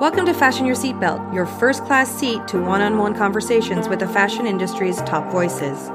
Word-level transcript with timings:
Welcome 0.00 0.26
to 0.26 0.32
Fashion 0.32 0.64
Your 0.64 0.76
Seatbelt, 0.76 1.34
your 1.34 1.44
first 1.44 1.84
class 1.84 2.08
seat 2.08 2.46
to 2.46 2.62
one 2.62 2.80
on 2.80 2.98
one 2.98 3.16
conversations 3.16 3.88
with 3.88 3.98
the 3.98 4.06
fashion 4.06 4.46
industry's 4.46 4.98
top 4.98 5.28
voices. 5.32 5.88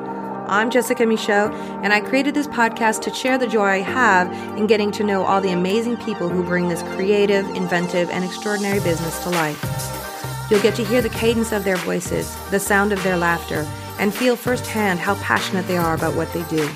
I'm 0.50 0.70
Jessica 0.70 1.06
Michault, 1.06 1.54
and 1.84 1.94
I 1.94 2.02
created 2.02 2.34
this 2.34 2.48
podcast 2.48 3.00
to 3.04 3.14
share 3.14 3.38
the 3.38 3.48
joy 3.48 3.64
I 3.64 3.78
have 3.78 4.30
in 4.58 4.68
getting 4.68 4.92
to 4.92 5.06
know 5.06 5.24
all 5.24 5.40
the 5.40 5.54
amazing 5.54 5.96
people 5.96 6.28
who 6.28 6.44
bring 6.44 6.68
this 6.68 6.84
creative, 6.98 7.48
inventive, 7.56 8.10
and 8.10 8.26
extraordinary 8.26 8.82
business 8.82 9.24
to 9.24 9.30
life. 9.30 10.52
You'll 10.52 10.62
get 10.62 10.76
to 10.76 10.84
hear 10.84 11.02
the 11.02 11.08
cadence 11.08 11.54
of 11.54 11.64
their 11.64 11.78
voices, 11.78 12.36
the 12.50 12.60
sound 12.60 12.92
of 12.92 13.02
their 13.04 13.16
laughter, 13.16 13.66
and 14.00 14.14
feel 14.14 14.36
firsthand 14.36 15.00
how 15.00 15.16
passionate 15.22 15.66
they 15.68 15.78
are 15.78 15.96
about 15.96 16.18
what 16.18 16.34
they 16.34 16.44
do. 16.50 16.70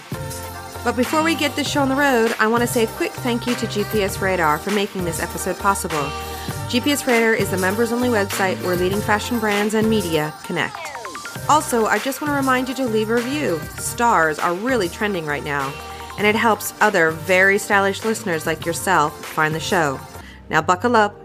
But 0.85 0.95
before 0.95 1.23
we 1.23 1.35
get 1.35 1.57
this 1.57 1.69
show 1.69 1.81
on 1.81 1.89
the 1.89 1.95
road, 1.95 2.33
I 2.39 2.47
want 2.47 2.61
to 2.61 2.67
say 2.67 2.85
a 2.85 2.87
quick 2.95 3.11
thank 3.11 3.47
you 3.47 3.55
to 3.55 3.65
GPS 3.65 4.21
Radar 4.21 4.57
for 4.59 4.71
making 4.71 5.03
this 5.03 5.21
episode 5.21 5.59
possible. 5.59 6.09
GPS 6.67 7.07
Radar 7.07 7.33
is 7.33 7.49
the 7.49 7.55
members 7.55 7.93
only 7.93 8.09
website 8.09 8.61
where 8.61 8.75
leading 8.75 8.99
fashion 8.99 9.39
brands 9.39 9.73
and 9.73 9.89
media 9.89 10.33
connect. 10.43 10.77
Also, 11.47 11.85
I 11.85 11.97
just 11.97 12.19
want 12.19 12.29
to 12.29 12.35
remind 12.35 12.67
you 12.67 12.75
to 12.75 12.85
leave 12.85 13.09
a 13.09 13.15
review. 13.15 13.57
Stars 13.77 14.37
are 14.37 14.53
really 14.53 14.89
trending 14.89 15.25
right 15.25 15.45
now, 15.45 15.73
and 16.17 16.27
it 16.27 16.35
helps 16.35 16.73
other 16.81 17.11
very 17.11 17.57
stylish 17.57 18.03
listeners 18.03 18.45
like 18.45 18.65
yourself 18.65 19.25
find 19.25 19.55
the 19.55 19.61
show. 19.61 19.97
Now, 20.49 20.61
buckle 20.61 20.97
up 20.97 21.15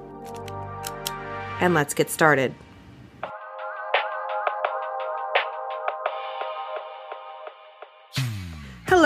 and 1.60 1.74
let's 1.74 1.92
get 1.92 2.08
started. 2.08 2.54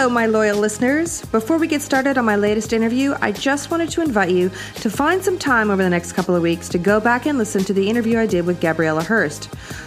Hello, 0.06 0.15
my 0.15 0.27
loyal 0.27 0.59
listeners. 0.59 1.24
Before 1.33 1.59
we 1.59 1.66
get 1.66 1.83
started 1.83 2.16
on 2.16 2.24
my 2.24 2.37
latest 2.37 2.73
interview, 2.73 3.16
I 3.20 3.33
just 3.33 3.73
wanted 3.73 3.91
to 3.91 4.02
invite 4.02 4.30
you 4.30 4.51
to 4.77 4.88
find 4.88 5.21
some 5.21 5.37
time 5.37 5.68
over 5.68 5.82
the 5.82 5.90
next 5.90 6.12
couple 6.12 6.37
of 6.37 6.43
weeks 6.45 6.68
to 6.68 6.79
go 6.79 7.01
back 7.01 7.26
and 7.26 7.37
listen 7.37 7.65
to 7.65 7.73
the 7.73 7.90
interview 7.90 8.16
I 8.21 8.27
did 8.27 8.46
with 8.46 8.60
Gabriela 8.60 9.02
Hearst. 9.02 9.46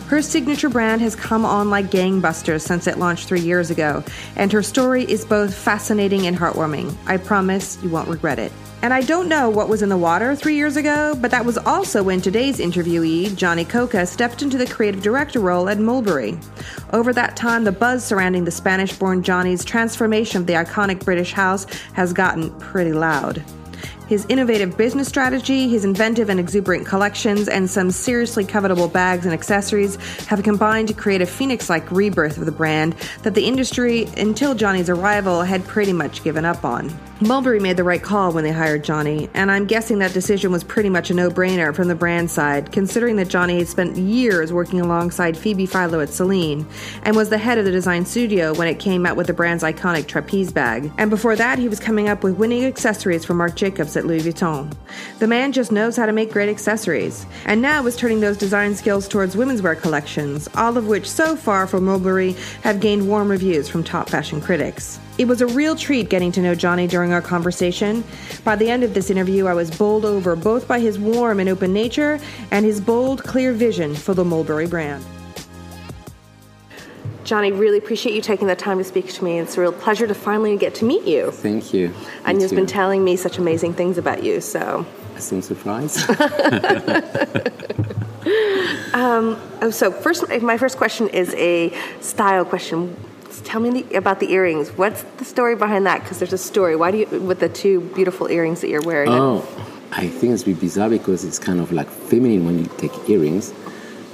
Her 0.09 0.21
signature 0.21 0.67
brand 0.67 0.99
has 0.99 1.15
come 1.15 1.45
on 1.45 1.69
like 1.69 1.85
gangbusters 1.85 2.63
since 2.63 2.85
it 2.85 2.97
launched 2.97 3.29
three 3.29 3.39
years 3.39 3.69
ago, 3.71 4.03
and 4.35 4.51
her 4.51 4.61
story 4.61 5.09
is 5.09 5.23
both 5.23 5.53
fascinating 5.53 6.27
and 6.27 6.35
heartwarming. 6.35 6.93
I 7.05 7.15
promise 7.15 7.81
you 7.81 7.89
won't 7.89 8.09
regret 8.09 8.39
it. 8.39 8.51
And 8.81 8.93
I 8.93 9.01
don't 9.01 9.27
know 9.27 9.49
what 9.49 9.67
was 9.67 9.81
in 9.81 9.89
the 9.89 9.97
water 9.97 10.35
three 10.35 10.55
years 10.55 10.77
ago, 10.77 11.13
but 11.19 11.31
that 11.31 11.43
was 11.43 11.57
also 11.57 12.01
when 12.01 12.21
today's 12.21 12.59
interviewee, 12.59 13.35
Johnny 13.35 13.65
Coca, 13.65 14.05
stepped 14.05 14.41
into 14.41 14.57
the 14.57 14.65
creative 14.65 15.01
director 15.01 15.41
role 15.41 15.67
at 15.67 15.79
Mulberry. 15.79 16.39
Over 16.93 17.11
that 17.11 17.35
time, 17.35 17.65
the 17.65 17.73
buzz 17.73 18.05
surrounding 18.05 18.45
the 18.45 18.51
Spanish 18.51 18.97
born 18.97 19.21
Johnny's 19.21 19.65
transformation 19.65 20.39
of 20.39 20.47
the 20.47 20.53
iconic 20.53 21.03
British 21.03 21.33
house 21.33 21.65
has 21.93 22.13
gotten 22.13 22.57
pretty 22.59 22.93
loud. 22.93 23.43
His 24.09 24.25
innovative 24.27 24.75
business 24.75 25.07
strategy, 25.07 25.69
his 25.69 25.85
inventive 25.85 26.29
and 26.29 26.39
exuberant 26.39 26.87
collections, 26.87 27.47
and 27.47 27.69
some 27.69 27.91
seriously 27.91 28.43
covetable 28.43 28.91
bags 28.91 29.25
and 29.25 29.33
accessories 29.35 29.97
have 30.25 30.41
combined 30.41 30.87
to 30.87 30.95
create 30.95 31.21
a 31.21 31.27
phoenix 31.27 31.69
like 31.69 31.91
rebirth 31.91 32.39
of 32.39 32.47
the 32.47 32.51
brand 32.51 32.95
that 33.21 33.35
the 33.35 33.45
industry, 33.45 34.05
until 34.17 34.55
Johnny's 34.55 34.89
arrival, 34.89 35.43
had 35.43 35.63
pretty 35.67 35.93
much 35.93 36.23
given 36.23 36.43
up 36.43 36.65
on. 36.65 36.91
Mulberry 37.21 37.59
made 37.59 37.75
the 37.75 37.83
right 37.83 38.01
call 38.01 38.31
when 38.31 38.45
they 38.45 38.51
hired 38.51 38.83
Johnny, 38.83 39.29
and 39.33 39.51
I'm 39.51 39.65
guessing 39.65 39.99
that 39.99 40.13
decision 40.13 40.53
was 40.53 40.63
pretty 40.63 40.89
much 40.89 41.11
a 41.11 41.13
no 41.13 41.29
brainer 41.29 41.75
from 41.75 41.89
the 41.89 41.95
brand 41.95 42.31
side, 42.31 42.71
considering 42.71 43.17
that 43.17 43.27
Johnny 43.27 43.57
had 43.57 43.67
spent 43.67 43.97
years 43.97 44.53
working 44.53 44.79
alongside 44.79 45.37
Phoebe 45.37 45.65
Philo 45.65 45.99
at 45.99 46.09
Celine 46.09 46.65
and 47.03 47.17
was 47.17 47.27
the 47.27 47.37
head 47.37 47.57
of 47.57 47.65
the 47.65 47.71
design 47.71 48.05
studio 48.05 48.53
when 48.53 48.69
it 48.69 48.79
came 48.79 49.05
out 49.05 49.17
with 49.17 49.27
the 49.27 49.33
brand's 49.33 49.63
iconic 49.63 50.07
trapeze 50.07 50.51
bag. 50.51 50.91
And 50.97 51.09
before 51.09 51.35
that, 51.35 51.59
he 51.59 51.67
was 51.67 51.81
coming 51.81 52.07
up 52.07 52.23
with 52.23 52.37
winning 52.37 52.63
accessories 52.63 53.25
for 53.25 53.33
Marc 53.33 53.55
Jacobs 53.55 53.97
at 53.99 54.07
Louis 54.07 54.23
Vuitton. 54.23 54.73
The 55.19 55.27
man 55.27 55.51
just 55.51 55.71
knows 55.71 55.95
how 55.95 56.07
to 56.07 56.11
make 56.11 56.31
great 56.31 56.49
accessories, 56.49 57.27
and 57.45 57.61
now 57.61 57.85
is 57.85 57.95
turning 57.95 58.19
those 58.19 58.37
design 58.37 58.73
skills 58.73 59.07
towards 59.07 59.37
women's 59.37 59.61
wear 59.61 59.75
collections, 59.75 60.49
all 60.55 60.75
of 60.77 60.87
which 60.87 61.07
so 61.07 61.35
far 61.35 61.67
for 61.67 61.79
Mulberry 61.79 62.35
have 62.63 62.79
gained 62.79 63.07
warm 63.07 63.29
reviews 63.29 63.69
from 63.69 63.83
top 63.83 64.09
fashion 64.09 64.41
critics. 64.41 64.99
It 65.19 65.27
was 65.27 65.41
a 65.41 65.47
real 65.47 65.75
treat 65.75 66.09
getting 66.09 66.31
to 66.31 66.41
know 66.41 66.55
Johnny 66.55 66.87
during 66.87 67.11
our 67.11 67.21
conversation. 67.21 68.03
By 68.45 68.55
the 68.55 68.69
end 68.69 68.83
of 68.83 68.93
this 68.93 69.09
interview, 69.09 69.45
I 69.47 69.53
was 69.53 69.69
bowled 69.69 70.05
over 70.05 70.35
both 70.35 70.67
by 70.67 70.79
his 70.79 70.97
warm 70.97 71.39
and 71.39 71.49
open 71.49 71.73
nature 71.73 72.19
and 72.51 72.65
his 72.65 72.79
bold, 72.81 73.23
clear 73.23 73.53
vision 73.53 73.93
for 73.93 74.13
the 74.13 74.23
Mulberry 74.23 74.65
brand. 74.65 75.05
Johnny, 77.29 77.51
really 77.51 77.77
appreciate 77.77 78.15
you 78.15 78.21
taking 78.23 78.47
the 78.47 78.55
time 78.55 78.79
to 78.79 78.83
speak 78.83 79.13
to 79.13 79.23
me. 79.23 79.37
It's 79.37 79.55
a 79.55 79.61
real 79.61 79.71
pleasure 79.71 80.07
to 80.07 80.15
finally 80.15 80.57
get 80.57 80.73
to 80.75 80.85
meet 80.85 81.03
you. 81.05 81.29
Thank 81.29 81.75
you. 81.75 81.93
And 82.25 82.41
you've 82.41 82.49
been 82.49 82.65
telling 82.65 83.03
me 83.03 83.17
such 83.17 83.37
amazing 83.37 83.75
things 83.75 83.99
about 83.99 84.23
you, 84.23 84.41
so. 84.41 84.83
Some 85.19 85.43
surprise. 85.43 86.03
Um, 88.93 89.39
oh, 89.61 89.69
so 89.69 89.91
first, 89.91 90.27
my 90.41 90.57
first 90.57 90.77
question 90.77 91.07
is 91.09 91.33
a 91.35 91.71
style 92.01 92.43
question. 92.43 92.95
Tell 93.43 93.61
me 93.61 93.83
the, 93.83 93.95
about 93.95 94.19
the 94.19 94.31
earrings. 94.31 94.69
What's 94.71 95.03
the 95.17 95.25
story 95.25 95.55
behind 95.55 95.85
that? 95.85 96.01
Because 96.01 96.17
there's 96.19 96.33
a 96.33 96.37
story. 96.37 96.75
Why 96.75 96.91
do 96.91 96.97
you, 96.97 97.05
with 97.05 97.39
the 97.39 97.47
two 97.47 97.81
beautiful 97.95 98.27
earrings 98.27 98.61
that 98.61 98.69
you're 98.69 98.81
wearing? 98.81 99.09
oh, 99.09 99.45
I 99.91 100.07
think 100.07 100.33
it's 100.33 100.41
a 100.41 100.47
bit 100.47 100.59
bizarre 100.59 100.89
because 100.89 101.23
it's 101.23 101.39
kind 101.39 101.59
of 101.59 101.71
like 101.71 101.87
feminine 101.87 102.45
when 102.45 102.59
you 102.59 102.65
take 102.77 102.91
earrings, 103.07 103.53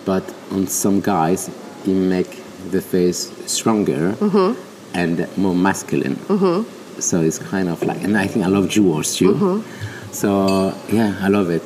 but 0.03 0.23
on 0.51 0.67
some 0.67 0.99
guys, 1.01 1.49
it 1.85 1.87
make 1.87 2.44
the 2.71 2.81
face 2.81 3.31
stronger 3.45 4.13
Mm-hmm. 4.19 4.61
and 4.97 5.27
more 5.37 5.55
masculine. 5.55 6.17
So 6.99 7.19
it's 7.21 7.39
kind 7.39 7.67
of 7.67 7.83
like, 7.83 8.01
and 8.03 8.17
I 8.17 8.27
think 8.27 8.45
I 8.45 8.47
love 8.47 8.69
jewels 8.69 9.15
too. 9.17 9.33
Mm-hmm. 9.33 10.11
So 10.13 10.73
yeah, 10.87 11.13
I 11.19 11.27
love 11.27 11.49
it. 11.49 11.63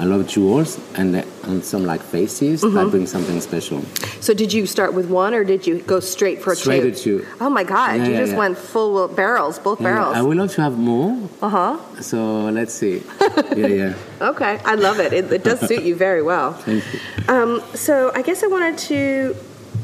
I 0.00 0.04
love 0.06 0.26
jewels, 0.26 0.78
and 0.96 1.14
uh, 1.16 1.22
on 1.44 1.60
some 1.62 1.84
like 1.84 2.00
faces, 2.00 2.62
Mm-hmm. 2.62 2.74
that 2.76 2.90
brings 2.90 3.10
something 3.10 3.38
special. 3.42 3.82
So 4.22 4.32
did 4.32 4.54
you 4.54 4.64
start 4.64 4.94
with 4.94 5.10
one, 5.10 5.34
or 5.34 5.44
did 5.44 5.66
you 5.66 5.80
go 5.82 6.00
straight 6.00 6.40
for 6.40 6.54
Straight 6.54 6.80
two? 6.80 6.88
at 6.88 6.96
two. 6.96 7.26
Oh 7.42 7.50
my 7.50 7.62
God! 7.62 7.98
Yeah, 7.98 8.06
you 8.06 8.12
yeah, 8.12 8.20
just 8.20 8.32
yeah. 8.32 8.38
went 8.38 8.56
full 8.56 9.06
barrels, 9.08 9.58
both 9.58 9.80
barrels. 9.82 10.16
I 10.16 10.22
would 10.22 10.38
love 10.38 10.50
to 10.54 10.62
have 10.62 10.78
more. 10.78 11.12
Uh 11.42 11.48
huh. 11.50 12.00
So 12.00 12.48
let's 12.48 12.72
see. 12.72 13.02
yeah, 13.54 13.66
yeah. 13.66 13.94
Okay, 14.32 14.58
I 14.64 14.76
love 14.76 14.98
it. 14.98 15.12
it. 15.12 15.30
It 15.30 15.44
does 15.44 15.60
suit 15.60 15.82
you 15.82 15.94
very 15.94 16.22
well. 16.22 16.52
Thank 16.64 16.82
you. 16.94 17.00
Um, 17.28 17.60
so 17.74 18.12
I 18.14 18.22
guess 18.22 18.42
I 18.42 18.46
wanted 18.46 18.78
to 18.88 19.36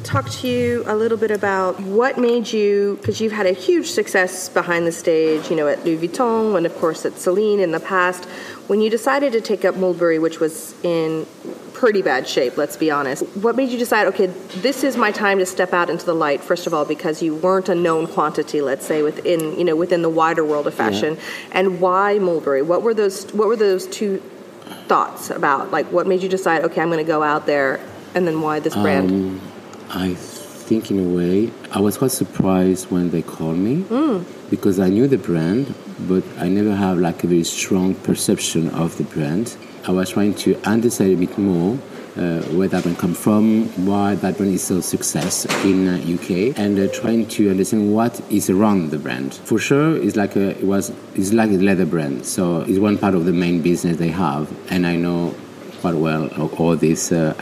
talk 0.03 0.31
to 0.31 0.49
you 0.49 0.85
a 0.87 0.95
little 0.95 1.19
bit 1.19 1.31
about 1.31 1.81
what 1.81 2.17
made 2.19 2.53
you, 2.53 2.97
because 3.01 3.21
you've 3.21 3.33
had 3.33 3.47
a 3.47 3.53
huge 3.53 3.91
success 3.91 4.49
behind 4.49 4.87
the 4.87 4.93
stage, 4.93 5.51
you 5.51 5.57
know, 5.57 5.67
at 5.67 5.85
Louis 5.85 6.09
Vuitton 6.09 6.57
and 6.57 6.65
of 6.65 6.75
course 6.77 7.05
at 7.05 7.19
Celine 7.19 7.61
in 7.61 7.73
the 7.73 7.81
past. 7.81 8.25
When 8.69 8.81
you 8.81 8.91
decided 8.91 9.33
to 9.33 9.41
take 9.41 9.65
up 9.65 9.77
Mulberry, 9.77 10.19
which 10.19 10.41
was 10.41 10.75
in 10.85 11.27
pretty 11.73 12.03
bad 12.03 12.27
shape, 12.27 12.57
let's 12.57 12.77
be 12.77 12.91
honest, 12.91 13.23
what 13.37 13.55
made 13.55 13.71
you 13.71 13.79
decide, 13.79 14.07
okay, 14.09 14.27
this 14.27 14.83
is 14.83 14.97
my 14.97 15.13
time 15.13 15.39
to 15.39 15.47
step 15.47 15.73
out 15.73 15.91
into 15.91 16.07
the 16.07 16.15
light? 16.15 16.41
First 16.41 16.67
of 16.67 16.75
all, 16.75 16.85
because 16.85 17.23
you 17.23 17.35
weren't 17.35 17.69
a 17.69 17.75
known 17.75 18.07
quantity, 18.07 18.61
let's 18.61 18.87
say, 18.87 19.03
within 19.03 19.59
you 19.59 19.65
know 19.65 19.77
within 19.77 20.03
the 20.03 20.11
wider 20.11 20.45
world 20.45 20.67
of 20.67 20.75
fashion, 20.75 21.19
and 21.53 21.81
why 21.81 22.19
Mulberry? 22.19 22.63
What 22.63 22.83
were 22.83 22.95
those? 22.95 23.33
What 23.33 23.49
were 23.49 23.57
those 23.57 23.87
two 23.87 24.23
thoughts 24.89 25.31
about? 25.31 25.71
Like, 25.71 25.87
what 25.93 26.07
made 26.07 26.23
you 26.23 26.29
decide, 26.29 26.65
okay, 26.65 26.81
I'm 26.81 26.89
going 26.89 27.05
to 27.05 27.09
go 27.09 27.23
out 27.23 27.47
there, 27.47 27.81
and 28.15 28.27
then 28.27 28.41
why 28.41 28.61
this 28.61 28.75
brand? 28.75 29.11
Um, 29.11 29.41
I 29.91 30.15
think 30.15 30.91
in 30.91 30.99
a 30.99 31.09
way, 31.17 31.51
I 31.71 31.81
was 31.81 31.97
quite 31.99 32.11
surprised 32.11 32.91
when 32.91 33.11
they 33.11 33.23
called 33.23 33.59
me 33.59 33.85
because 34.51 34.81
I 34.81 34.89
knew 34.89 35.07
the 35.07 35.19
brand, 35.19 35.73
but 36.09 36.25
I 36.39 36.49
never 36.49 36.75
have 36.75 36.99
like 36.99 37.23
a 37.25 37.27
very 37.27 37.45
strong 37.45 37.95
perception 37.95 38.69
of 38.71 38.97
the 38.99 39.05
brand. 39.05 39.57
I 39.87 39.93
was 39.93 40.11
trying 40.11 40.35
to 40.35 40.61
understand 40.65 41.13
a 41.13 41.17
bit 41.17 41.39
more 41.39 41.79
uh, 42.17 42.41
where 42.57 42.67
that 42.67 42.83
brand 42.83 42.99
come 42.99 43.15
from, 43.15 43.67
why 43.87 44.17
that 44.17 44.37
brand 44.37 44.53
is 44.55 44.63
so 44.65 44.81
success 44.81 45.45
in 45.65 45.87
uh, 45.87 46.15
UK, 46.15 46.59
and 46.59 46.77
uh, 46.79 46.89
trying 46.93 47.29
to 47.29 47.49
understand 47.51 47.95
what 47.95 48.21
is 48.31 48.51
around 48.51 48.91
the 48.91 48.99
brand. 48.99 49.35
For 49.35 49.59
sure, 49.61 49.97
it's 49.97 50.17
like 50.17 50.35
a, 50.35 50.59
it 50.59 50.65
was 50.65 50.91
it's 51.15 51.33
like 51.33 51.51
a 51.51 51.59
leather 51.59 51.87
brand, 51.87 52.27
so 52.27 52.63
it's 52.63 52.79
one 52.81 52.99
part 52.99 53.15
of 53.15 53.27
the 53.27 53.33
main 53.33 53.63
business 53.63 53.99
they 53.99 54.09
have, 54.09 54.51
and 54.73 54.85
I 54.87 54.97
know 54.97 55.35
quite 55.81 55.95
well 55.95 56.27
all- 56.59 56.75
these 56.75 57.13
uh, 57.13 57.35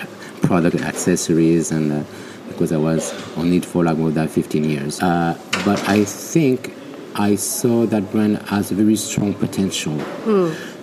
product 0.43 0.77
accessories 0.83 1.71
and. 1.73 2.05
Because 2.55 2.73
I 2.73 2.77
was 2.79 3.13
on 3.37 3.53
it 3.53 3.65
for 3.65 3.85
like 3.85 3.99
more 3.99 4.11
than 4.11 4.29
15 4.29 4.65
years. 4.65 5.01
Uh, 5.03 5.39
but 5.65 5.79
I 5.89 6.05
think 6.05 6.73
I 7.15 7.37
saw 7.37 7.87
that 7.87 8.11
brand 8.11 8.39
has 8.49 8.71
a 8.73 8.75
very 8.75 8.97
strong 8.97 9.35
potential 9.35 9.97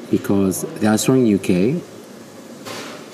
because 0.09 0.63
they 0.79 0.87
are 0.87 0.97
strong 0.97 1.25
in 1.25 1.35
UK, 1.35 1.81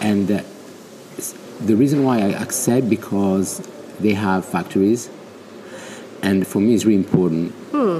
and 0.02 0.28
the 0.28 1.76
reason 1.76 2.04
why 2.04 2.18
I 2.20 2.30
accept 2.42 2.90
because 2.90 3.60
they 4.00 4.14
have 4.14 4.46
factories, 4.46 5.10
and 6.22 6.46
for 6.46 6.60
me 6.60 6.74
it's 6.76 6.86
really 6.86 7.00
important 7.00 7.54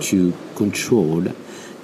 to 0.04 0.34
control 0.56 1.26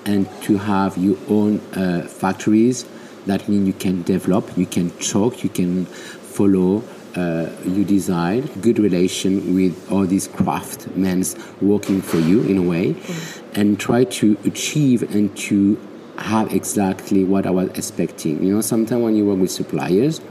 and 0.06 0.28
to 0.44 0.58
have 0.58 0.98
your 0.98 1.18
own 1.30 1.60
uh, 1.76 2.08
factories. 2.08 2.86
That 3.26 3.48
means 3.48 3.68
you 3.68 3.74
can 3.74 4.04
develop, 4.04 4.58
you 4.58 4.66
can 4.66 4.90
talk, 5.00 5.44
you 5.44 5.50
can 5.50 5.86
follow. 5.86 6.84
Uh, 7.16 7.48
you 7.64 7.86
design 7.86 8.42
good 8.62 8.80
relation 8.80 9.54
with 9.54 9.92
all 9.92 10.04
these 10.04 10.28
craftsmen 10.28 11.24
working 11.62 12.02
for 12.02 12.18
you 12.18 12.42
in 12.42 12.58
a 12.58 12.62
way, 12.62 12.96
and 13.54 13.80
try 13.80 14.04
to 14.04 14.36
achieve 14.46 15.04
and 15.14 15.38
to 15.38 15.78
have 16.18 16.52
exactly 16.52 17.24
what 17.24 17.46
I 17.46 17.52
was 17.52 17.70
expecting. 17.78 18.44
You 18.44 18.56
know, 18.56 18.62
sometimes 18.62 19.04
when 19.04 19.16
you 19.16 19.26
work 19.26 19.38
with 19.38 19.52
suppliers, 19.52 20.22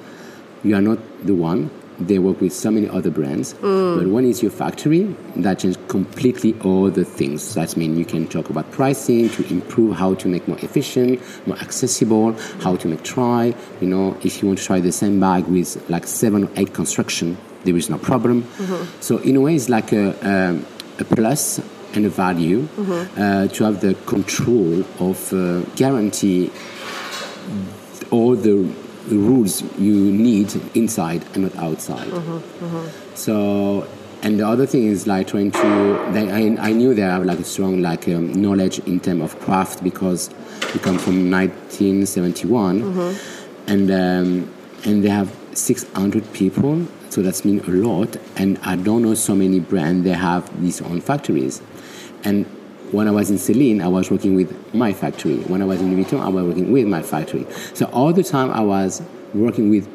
you 0.64 0.74
are 0.74 0.80
not 0.80 0.98
the 1.24 1.34
one. 1.34 1.70
They 2.00 2.18
work 2.18 2.40
with 2.40 2.52
so 2.52 2.70
many 2.70 2.88
other 2.88 3.10
brands. 3.10 3.54
But 3.98 4.06
when 4.08 4.24
it's 4.24 4.42
your 4.42 4.50
factory, 4.50 5.14
that 5.36 5.60
changes 5.60 5.78
completely 5.88 6.54
all 6.64 6.90
the 6.90 7.04
things. 7.04 7.54
That 7.54 7.76
means 7.76 7.98
you 7.98 8.04
can 8.04 8.26
talk 8.26 8.50
about 8.50 8.70
pricing 8.72 9.28
to 9.30 9.46
improve 9.52 9.96
how 9.96 10.14
to 10.14 10.28
make 10.28 10.48
more 10.48 10.58
efficient, 10.62 11.20
more 11.46 11.58
accessible, 11.58 12.32
how 12.60 12.76
to 12.76 12.88
make 12.88 13.02
try. 13.02 13.54
You 13.80 13.88
know, 13.88 14.16
if 14.22 14.40
you 14.42 14.48
want 14.48 14.58
to 14.58 14.64
try 14.64 14.80
the 14.80 14.92
same 14.92 15.20
bag 15.20 15.44
with 15.46 15.88
like 15.88 16.06
seven 16.06 16.44
or 16.44 16.50
eight 16.56 16.72
construction, 16.74 17.36
there 17.64 17.76
is 17.76 17.88
no 17.88 17.98
problem. 17.98 18.46
So 19.00 19.18
in 19.18 19.36
a 19.36 19.40
way, 19.40 19.54
it's 19.54 19.68
like 19.68 19.92
a, 19.92 20.06
um, 20.26 20.66
a 20.98 21.04
plus 21.04 21.60
and 21.94 22.06
a 22.06 22.08
value 22.08 22.66
uh, 23.16 23.48
to 23.48 23.64
have 23.64 23.80
the 23.82 23.94
control 24.06 24.82
of 24.98 25.32
uh, 25.32 25.60
guarantee 25.76 26.50
all 28.10 28.34
the 28.34 28.66
rules 29.08 29.62
you 29.78 29.94
need 29.94 30.54
inside 30.74 31.24
and 31.34 31.44
not 31.44 31.56
outside. 31.56 32.10
So, 33.14 33.86
and 34.22 34.38
the 34.38 34.46
other 34.46 34.66
thing 34.66 34.84
is 34.86 35.06
like 35.06 35.26
trying 35.28 35.50
to. 35.52 36.08
They, 36.12 36.30
I, 36.30 36.68
I 36.68 36.72
knew 36.72 36.94
they 36.94 37.02
have 37.02 37.24
like 37.24 37.40
a 37.40 37.44
strong 37.44 37.82
like 37.82 38.06
um, 38.08 38.32
knowledge 38.40 38.78
in 38.80 39.00
terms 39.00 39.22
of 39.22 39.38
craft 39.40 39.82
because 39.82 40.30
we 40.72 40.80
come 40.80 40.98
from 40.98 41.30
1971, 41.30 42.82
and 43.66 43.90
um, 43.90 44.54
and 44.84 45.04
they 45.04 45.08
have 45.08 45.34
600 45.54 46.32
people. 46.32 46.86
So 47.10 47.20
that's 47.20 47.44
mean 47.44 47.60
a 47.60 47.70
lot, 47.70 48.16
and 48.36 48.58
I 48.62 48.76
don't 48.76 49.02
know 49.02 49.14
so 49.14 49.34
many 49.34 49.60
brands. 49.60 50.04
They 50.04 50.12
have 50.14 50.48
these 50.62 50.80
own 50.80 51.00
factories, 51.00 51.60
and 52.24 52.46
when 52.92 53.08
I 53.08 53.10
was 53.10 53.30
in 53.30 53.38
Celine, 53.38 53.80
I 53.80 53.88
was 53.88 54.10
working 54.10 54.36
with 54.36 54.74
my 54.74 54.92
factory. 54.92 55.38
When 55.38 55.62
I 55.62 55.64
was 55.64 55.80
in 55.80 55.90
Louis 55.90 56.04
Vuitton, 56.04 56.20
I 56.20 56.28
was 56.28 56.44
working 56.44 56.70
with 56.70 56.86
my 56.86 57.02
factory. 57.02 57.46
So 57.74 57.86
all 57.86 58.12
the 58.12 58.22
time 58.22 58.50
I 58.50 58.60
was 58.60 59.02
working 59.34 59.70
with 59.70 59.88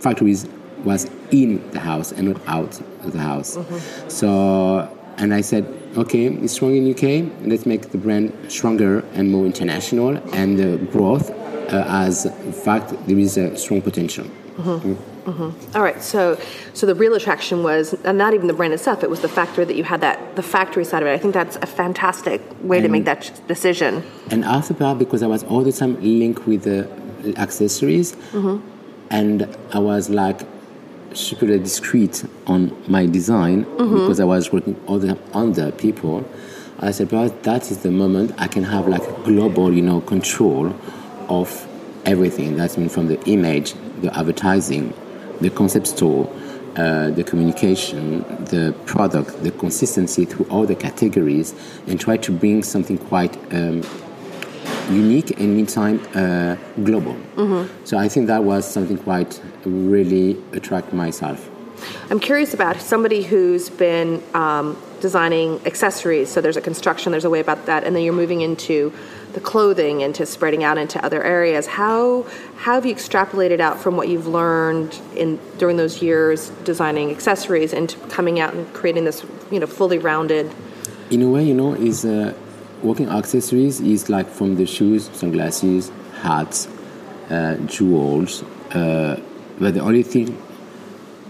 factories 0.00 0.46
was 0.84 1.10
in 1.32 1.68
the 1.72 1.80
house 1.80 2.12
and 2.12 2.28
not 2.28 2.40
out 2.46 2.80
of 2.80 3.12
the 3.12 3.18
house. 3.18 3.56
Mm-hmm. 3.56 4.08
So, 4.08 4.96
and 5.16 5.34
I 5.34 5.40
said, 5.40 5.66
okay, 5.96 6.26
it's 6.26 6.52
strong 6.52 6.76
in 6.76 6.88
UK. 6.90 7.30
Let's 7.42 7.66
make 7.66 7.90
the 7.90 7.98
brand 7.98 8.32
stronger 8.48 9.00
and 9.14 9.30
more 9.30 9.44
international 9.44 10.16
and 10.32 10.58
the 10.58 10.78
growth. 10.92 11.30
Uh, 11.30 11.84
as 11.88 12.26
in 12.26 12.52
fact, 12.52 12.94
there 13.08 13.18
is 13.18 13.36
a 13.36 13.56
strong 13.56 13.82
potential. 13.82 14.24
Mm-hmm. 14.24 15.15
Mm-hmm. 15.26 15.76
All 15.76 15.82
right, 15.82 16.00
so 16.00 16.38
so 16.72 16.86
the 16.86 16.94
real 16.94 17.14
attraction 17.14 17.64
was 17.64 17.94
and 18.04 18.16
not 18.16 18.32
even 18.32 18.46
the 18.46 18.52
brand 18.54 18.72
itself; 18.72 19.02
it 19.02 19.10
was 19.10 19.20
the 19.20 19.28
factory 19.28 19.64
that 19.64 19.74
you 19.74 19.82
had 19.82 20.00
that 20.00 20.36
the 20.36 20.42
factory 20.42 20.84
side 20.84 21.02
of 21.02 21.08
it. 21.08 21.12
I 21.12 21.18
think 21.18 21.34
that's 21.34 21.56
a 21.56 21.66
fantastic 21.66 22.40
way 22.60 22.80
to 22.80 22.88
make 22.88 23.04
that 23.06 23.40
decision. 23.48 24.04
And 24.30 24.44
after 24.44 24.74
that, 24.74 24.98
because 24.98 25.24
I 25.24 25.26
was 25.26 25.42
all 25.44 25.62
the 25.62 25.72
time 25.72 26.00
linked 26.00 26.46
with 26.46 26.62
the 26.62 26.88
accessories, 27.36 28.12
mm-hmm. 28.30 28.64
and 29.10 29.56
I 29.72 29.80
was 29.80 30.08
like 30.08 30.42
super 31.12 31.46
discreet 31.46 32.24
on 32.46 32.76
my 32.88 33.06
design 33.06 33.64
mm-hmm. 33.64 33.94
because 33.94 34.20
I 34.20 34.24
was 34.24 34.52
working 34.52 34.80
all 34.86 35.00
the 35.00 35.08
time 35.08 35.22
under 35.34 35.72
people. 35.72 36.24
I 36.78 36.90
said, 36.90 37.08
but 37.08 37.42
that 37.44 37.70
is 37.70 37.78
the 37.78 37.90
moment 37.90 38.32
I 38.38 38.48
can 38.48 38.62
have 38.62 38.86
like 38.86 39.02
global, 39.24 39.72
you 39.72 39.82
know, 39.82 40.02
control 40.02 40.74
of 41.28 41.66
everything. 42.04 42.56
That's 42.56 42.76
mean 42.76 42.90
from 42.90 43.08
the 43.08 43.20
image, 43.24 43.74
the 44.02 44.16
advertising, 44.16 44.92
the 45.40 45.50
concept 45.50 45.86
store, 45.86 46.32
uh, 46.76 47.10
the 47.10 47.24
communication, 47.24 48.20
the 48.46 48.74
product, 48.84 49.42
the 49.42 49.50
consistency 49.50 50.24
through 50.24 50.46
all 50.50 50.66
the 50.66 50.74
categories, 50.74 51.54
and 51.86 51.98
try 52.00 52.16
to 52.16 52.32
bring 52.32 52.62
something 52.62 52.98
quite 52.98 53.36
um, 53.52 53.82
unique 54.90 55.38
and 55.40 55.56
meantime 55.56 56.00
uh, 56.14 56.56
global. 56.84 57.16
So 57.84 57.98
I 57.98 58.08
think 58.08 58.26
that 58.28 58.44
was 58.44 58.70
something 58.70 58.98
quite 58.98 59.40
really 59.64 60.36
attract 60.52 60.92
myself. 60.92 61.48
I'm 62.10 62.20
curious 62.20 62.54
about 62.54 62.80
somebody 62.80 63.22
who's 63.22 63.68
been 63.68 64.22
um, 64.34 64.76
designing 65.00 65.60
accessories. 65.66 66.30
So 66.30 66.40
there's 66.40 66.56
a 66.56 66.60
construction, 66.60 67.12
there's 67.12 67.24
a 67.24 67.30
way 67.30 67.40
about 67.40 67.66
that, 67.66 67.84
and 67.84 67.94
then 67.94 68.02
you're 68.02 68.14
moving 68.14 68.40
into 68.40 68.92
the 69.32 69.40
clothing, 69.40 70.00
into 70.00 70.24
spreading 70.24 70.64
out 70.64 70.78
into 70.78 71.04
other 71.04 71.22
areas. 71.22 71.66
How 71.66 72.26
how 72.56 72.74
have 72.74 72.86
you 72.86 72.94
extrapolated 72.94 73.60
out 73.60 73.78
from 73.78 73.96
what 73.96 74.08
you've 74.08 74.26
learned 74.26 74.98
in 75.14 75.38
during 75.58 75.76
those 75.76 76.02
years 76.02 76.50
designing 76.64 77.10
accessories 77.10 77.72
into 77.72 77.98
coming 78.08 78.40
out 78.40 78.54
and 78.54 78.72
creating 78.72 79.04
this 79.04 79.24
you 79.50 79.60
know 79.60 79.66
fully 79.66 79.98
rounded? 79.98 80.52
In 81.10 81.22
a 81.22 81.28
way, 81.28 81.44
you 81.44 81.54
know, 81.54 81.74
is 81.74 82.04
uh, 82.04 82.34
working 82.82 83.08
accessories 83.08 83.80
is 83.80 84.08
like 84.08 84.28
from 84.28 84.56
the 84.56 84.66
shoes, 84.66 85.10
sunglasses, 85.12 85.92
hats, 86.22 86.68
uh, 87.30 87.56
jewels. 87.66 88.42
Uh, 88.72 89.20
but 89.58 89.74
the 89.74 89.80
only 89.80 90.02
thing 90.02 90.36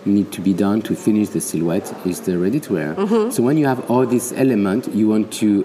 need 0.07 0.33
to 0.33 0.41
be 0.41 0.55
done 0.55 0.81
to 0.83 0.95
finish 0.95 1.29
the 1.31 1.41
silhouette 1.41 1.93
is 2.07 2.21
the 2.21 2.39
ready 2.39 2.61
to 2.61 2.73
wear. 2.73 3.31
So 3.31 3.43
when 3.43 3.59
you 3.59 3.67
have 3.67 3.91
all 3.91 4.07
these 4.07 4.33
elements, 4.33 4.89
you 4.89 5.09
want 5.09 5.33
to 5.35 5.65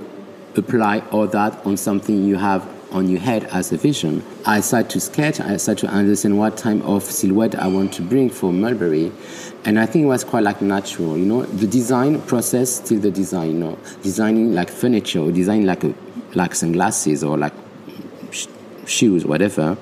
apply 0.55 0.99
all 1.11 1.27
that 1.27 1.65
on 1.65 1.77
something 1.77 2.25
you 2.25 2.35
have 2.35 2.67
on 2.91 3.07
your 3.07 3.21
head 3.21 3.45
as 3.45 3.71
a 3.71 3.77
vision. 3.77 4.21
I 4.45 4.59
start 4.59 4.89
to 4.89 4.99
sketch, 4.99 5.39
I 5.39 5.55
start 5.57 5.77
to 5.77 5.87
understand 5.87 6.37
what 6.37 6.57
type 6.57 6.83
of 6.83 7.03
silhouette 7.03 7.55
I 7.55 7.67
want 7.67 7.93
to 7.93 8.01
bring 8.01 8.29
for 8.29 8.51
Mulberry. 8.51 9.13
And 9.63 9.79
I 9.79 9.85
think 9.85 10.03
it 10.03 10.07
was 10.07 10.25
quite 10.25 10.43
like 10.43 10.61
natural, 10.61 11.17
you 11.17 11.25
know. 11.25 11.43
The 11.43 11.67
design 11.67 12.21
process 12.23 12.75
still 12.77 12.99
the 12.99 13.11
design, 13.11 13.51
you 13.51 13.57
know. 13.59 13.77
Designing 14.03 14.53
like 14.53 14.69
furniture 14.69 15.19
or 15.19 15.31
designing 15.31 15.65
like 15.65 15.85
a, 15.85 15.93
like 16.33 16.53
sunglasses 16.53 17.23
or 17.23 17.37
like 17.37 17.53
sh- 18.31 18.47
shoes, 18.85 19.25
whatever, 19.25 19.77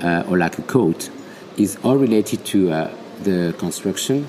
uh, 0.00 0.24
or 0.26 0.38
like 0.38 0.56
a 0.58 0.62
coat, 0.62 1.10
is 1.58 1.76
all 1.82 1.96
related 1.96 2.42
to 2.46 2.70
uh, 2.70 2.96
the 3.22 3.54
construction, 3.58 4.26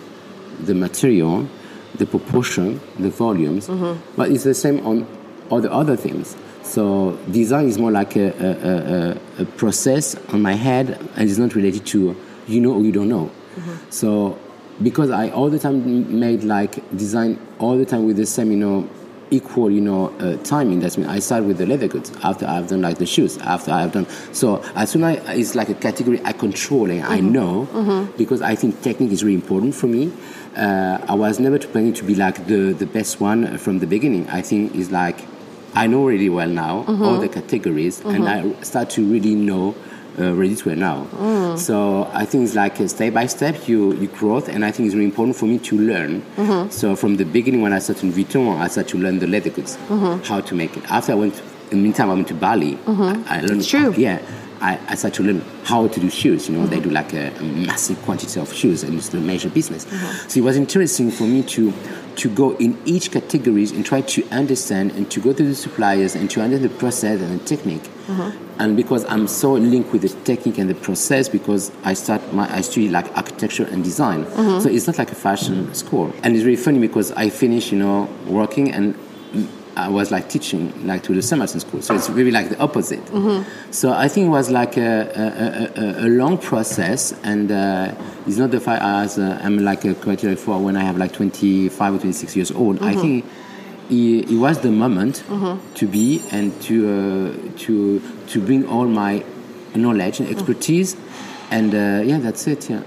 the 0.59 0.73
material, 0.73 1.47
the 1.95 2.05
proportion, 2.05 2.79
the 2.99 3.09
volumes. 3.09 3.67
Mm-hmm. 3.67 4.15
But 4.15 4.31
it's 4.31 4.43
the 4.43 4.53
same 4.53 4.85
on 4.85 5.07
all 5.49 5.61
the 5.61 5.71
other 5.71 5.95
things. 5.95 6.35
So 6.63 7.17
design 7.31 7.67
is 7.67 7.77
more 7.77 7.91
like 7.91 8.15
a, 8.15 8.29
a, 8.29 9.41
a, 9.41 9.43
a 9.43 9.45
process 9.45 10.15
on 10.33 10.41
my 10.41 10.53
head, 10.53 10.99
and 11.15 11.29
it's 11.29 11.37
not 11.37 11.55
related 11.55 11.85
to 11.87 12.15
you 12.47 12.61
know 12.61 12.73
or 12.73 12.81
you 12.81 12.91
don't 12.91 13.09
know. 13.09 13.31
Mm-hmm. 13.55 13.89
So 13.89 14.37
because 14.81 15.09
I 15.09 15.29
all 15.29 15.49
the 15.49 15.59
time 15.59 16.19
made 16.19 16.43
like 16.43 16.75
design 16.95 17.39
all 17.59 17.77
the 17.77 17.85
time 17.85 18.05
with 18.05 18.17
the 18.17 18.25
same 18.25 18.51
you 18.51 18.57
know 18.57 18.89
equal 19.31 19.69
you 19.71 19.81
know 19.81 20.09
uh, 20.19 20.37
timing. 20.43 20.79
That's 20.79 20.97
mean 20.97 21.07
I 21.07 21.19
start 21.19 21.43
with 21.43 21.57
the 21.57 21.65
leather 21.65 21.87
goods 21.87 22.11
after 22.23 22.45
I've 22.45 22.67
done 22.67 22.81
like 22.81 22.97
the 22.97 23.05
shoes 23.05 23.37
after 23.39 23.71
I've 23.71 23.91
done. 23.91 24.07
So 24.31 24.63
as 24.75 24.91
soon 24.91 25.03
as 25.03 25.17
it's 25.37 25.55
like 25.55 25.69
a 25.69 25.73
category 25.75 26.21
I 26.23 26.33
control 26.33 26.89
and 26.89 27.03
I 27.03 27.19
know 27.19 27.65
because 28.17 28.41
I 28.41 28.55
think 28.55 28.81
technique 28.81 29.11
is 29.11 29.23
really 29.23 29.35
important 29.35 29.75
for 29.75 29.87
me. 29.87 30.11
Uh, 30.55 30.97
I 31.07 31.13
was 31.13 31.39
never 31.39 31.59
planning 31.59 31.93
to 31.93 32.03
be 32.03 32.15
like 32.15 32.47
the 32.47 32.73
the 32.73 32.85
best 32.85 33.19
one 33.19 33.57
from 33.57 33.79
the 33.79 33.87
beginning. 33.87 34.27
I 34.29 34.41
think 34.41 34.75
is 34.75 34.91
like 34.91 35.19
I 35.75 35.85
know 35.87 36.05
really 36.05 36.29
well 36.29 36.49
now 36.49 36.85
all 36.87 37.19
the 37.19 37.29
categories, 37.29 38.01
and 38.01 38.27
I 38.27 38.61
start 38.63 38.89
to 38.91 39.05
really 39.05 39.35
know 39.35 39.75
uh, 40.19 40.33
ready 40.35 40.55
to 40.55 40.69
wear 40.69 40.75
now. 40.75 41.05
Mm. 41.05 41.57
So 41.57 42.09
I 42.13 42.25
think 42.25 42.45
it's 42.45 42.55
like 42.55 42.79
a 42.79 42.87
step 42.89 43.13
by 43.13 43.27
step 43.27 43.67
you 43.67 43.93
you 43.93 44.07
growth, 44.07 44.49
and 44.49 44.65
I 44.65 44.71
think 44.71 44.87
it's 44.87 44.95
really 44.95 45.05
important 45.05 45.35
for 45.37 45.45
me 45.45 45.59
to 45.59 45.77
learn. 45.77 46.21
Mm-hmm. 46.35 46.69
So 46.69 46.95
from 46.95 47.17
the 47.17 47.25
beginning, 47.25 47.61
when 47.61 47.73
I 47.73 47.79
started 47.79 48.05
in 48.05 48.11
Vuitton, 48.13 48.57
I 48.59 48.67
started 48.67 48.89
to 48.91 48.97
learn 48.97 49.19
the 49.19 49.27
leather 49.27 49.49
goods, 49.49 49.77
mm-hmm. 49.87 50.23
how 50.23 50.41
to 50.41 50.55
make 50.55 50.75
it. 50.77 50.83
After 50.89 51.11
I 51.11 51.15
went, 51.15 51.39
in 51.71 51.77
the 51.77 51.83
meantime, 51.83 52.09
I 52.09 52.13
went 52.13 52.27
to 52.29 52.33
Bally. 52.33 52.75
Mm-hmm. 52.75 53.31
I, 53.31 53.37
I 53.37 53.41
learned. 53.41 53.61
It's 53.61 53.69
true. 53.69 53.93
Yeah. 53.97 54.21
I, 54.59 54.79
I 54.87 54.95
started 54.95 55.17
to 55.17 55.23
learn 55.23 55.41
how 55.65 55.87
to 55.87 55.99
do 55.99 56.09
shoes. 56.09 56.49
You 56.49 56.57
know, 56.57 56.65
they 56.65 56.79
do 56.79 56.89
like 56.89 57.13
a, 57.13 57.31
a 57.37 57.43
massive 57.43 58.01
quantity 58.01 58.39
of 58.39 58.51
shoes, 58.51 58.81
and 58.81 58.95
it's 58.95 59.09
the 59.09 59.19
major 59.19 59.49
business. 59.49 59.85
So 60.27 60.39
it 60.39 60.43
was 60.43 60.57
interesting 60.57 61.11
for 61.11 61.25
me 61.25 61.43
to 61.43 61.71
to 62.17 62.29
go 62.29 62.55
in 62.57 62.77
each 62.85 63.11
categories 63.11 63.71
and 63.71 63.85
try 63.85 64.01
to 64.01 64.27
understand 64.29 64.91
and 64.91 65.09
to 65.11 65.19
go 65.19 65.33
to 65.33 65.43
the 65.43 65.55
suppliers 65.55 66.15
and 66.15 66.29
to 66.31 66.41
understand 66.41 66.69
the 66.71 66.77
process 66.77 67.21
and 67.21 67.39
the 67.39 67.45
technique. 67.45 67.83
Mm-hmm. 68.07 68.61
And 68.61 68.75
because 68.75 69.05
I'm 69.05 69.27
so 69.27 69.53
linked 69.53 69.91
with 69.91 70.01
the 70.01 70.09
technique 70.23 70.57
and 70.57 70.69
the 70.69 70.75
process, 70.75 71.29
because 71.29 71.71
I 71.83 71.93
start 71.93 72.33
my 72.33 72.51
I 72.53 72.61
study 72.61 72.89
like 72.89 73.15
architecture 73.15 73.65
and 73.65 73.83
design, 73.83 74.25
mm-hmm. 74.25 74.59
so 74.59 74.69
it's 74.69 74.87
not 74.87 74.97
like 74.97 75.11
a 75.11 75.15
fashion 75.15 75.73
school. 75.73 76.11
And 76.23 76.35
it's 76.35 76.43
really 76.43 76.57
funny 76.57 76.79
because 76.79 77.11
I 77.11 77.29
finish, 77.29 77.71
you 77.71 77.77
know, 77.77 78.09
working 78.25 78.71
and 78.71 78.95
I 79.77 79.89
was 79.89 80.09
like 80.11 80.27
teaching 80.27 80.73
like 80.87 81.03
to 81.03 81.13
the 81.13 81.21
Summerson 81.21 81.59
school, 81.59 81.81
so 81.81 81.93
it's 81.95 82.09
really 82.09 82.31
like 82.31 82.49
the 82.49 82.59
opposite. 82.59 83.01
So 83.71 83.93
I 83.93 84.07
think 84.07 84.25
it 84.27 84.29
was 84.29 84.49
like 84.49 84.75
a, 84.77 85.71
a, 85.75 85.81
a, 86.03 86.07
a 86.07 86.09
long 86.09 86.37
process, 86.39 87.13
and 87.23 87.51
uh, 87.51 87.93
it's 88.25 88.37
not 88.37 88.49
the 88.51 88.59
fact 88.59 88.81
as 88.81 89.19
uh, 89.19 89.39
I'm 89.43 89.59
like 89.59 89.85
a 89.85 89.93
criteria 89.93 90.35
for 90.35 90.57
when 90.59 90.75
I 90.75 90.83
have 90.83 90.97
like 90.97 91.13
25 91.13 91.93
or 91.95 91.99
26 91.99 92.35
years 92.35 92.51
old. 92.51 92.81
I 92.81 92.95
think 92.95 93.25
it, 93.89 94.31
it 94.31 94.37
was 94.37 94.59
the 94.61 94.71
moment 94.71 95.23
to 95.75 95.85
be 95.87 96.21
and 96.31 96.59
to 96.63 96.75
uh, 96.89 97.57
to 97.65 98.01
to 98.31 98.41
bring 98.41 98.65
all 98.67 98.87
my 98.87 99.23
knowledge 99.75 100.19
and 100.21 100.27
expertise, 100.29 100.95
and 101.51 101.73
uh, 101.75 102.01
yeah, 102.03 102.17
that's 102.19 102.47
it. 102.47 102.67
Yeah. 102.69 102.81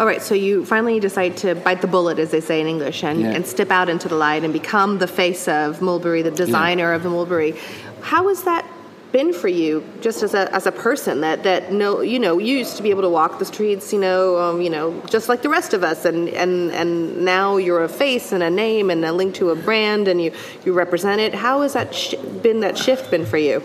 All 0.00 0.06
right, 0.06 0.22
so 0.22 0.34
you 0.34 0.64
finally 0.64 0.98
decide 0.98 1.36
to 1.38 1.54
bite 1.54 1.82
the 1.82 1.86
bullet, 1.86 2.18
as 2.18 2.30
they 2.30 2.40
say 2.40 2.58
in 2.62 2.66
English, 2.66 3.04
and, 3.04 3.20
Yeah. 3.20 3.32
and 3.32 3.46
step 3.46 3.70
out 3.70 3.90
into 3.90 4.08
the 4.08 4.14
light 4.14 4.44
and 4.44 4.50
become 4.50 4.96
the 4.96 5.06
face 5.06 5.46
of 5.46 5.82
Mulberry, 5.82 6.22
the 6.22 6.30
designer 6.30 6.94
of 6.94 7.02
the 7.02 7.10
Mulberry. 7.10 7.54
How 8.00 8.28
has 8.28 8.44
that 8.44 8.64
been 9.12 9.34
for 9.34 9.48
you 9.48 9.84
just 10.00 10.22
as 10.22 10.32
a, 10.32 10.50
as 10.54 10.66
a 10.66 10.72
person 10.72 11.20
that 11.20 11.42
that 11.42 11.72
no 11.72 12.00
you 12.00 12.18
know 12.18 12.38
you 12.38 12.56
used 12.56 12.76
to 12.76 12.82
be 12.82 12.90
able 12.90 13.02
to 13.02 13.08
walk 13.08 13.40
the 13.40 13.44
streets 13.44 13.92
you 13.92 13.98
know 13.98 14.38
um, 14.38 14.60
you 14.60 14.70
know 14.70 15.02
just 15.10 15.28
like 15.28 15.42
the 15.42 15.48
rest 15.48 15.74
of 15.74 15.82
us 15.82 16.04
and 16.04 16.28
and 16.28 16.70
and 16.70 17.20
now 17.24 17.56
you're 17.56 17.82
a 17.82 17.88
face 17.88 18.30
and 18.30 18.40
a 18.40 18.48
name 18.48 18.88
and 18.88 19.04
a 19.04 19.12
link 19.12 19.34
to 19.34 19.50
a 19.50 19.56
brand 19.56 20.06
and 20.06 20.22
you 20.22 20.30
you 20.64 20.72
represent 20.72 21.20
it 21.20 21.34
how 21.34 21.60
has 21.62 21.72
that 21.72 21.92
sh- 21.92 22.14
been 22.40 22.60
that 22.60 22.78
shift 22.78 23.10
been 23.10 23.26
for 23.26 23.36
you 23.36 23.60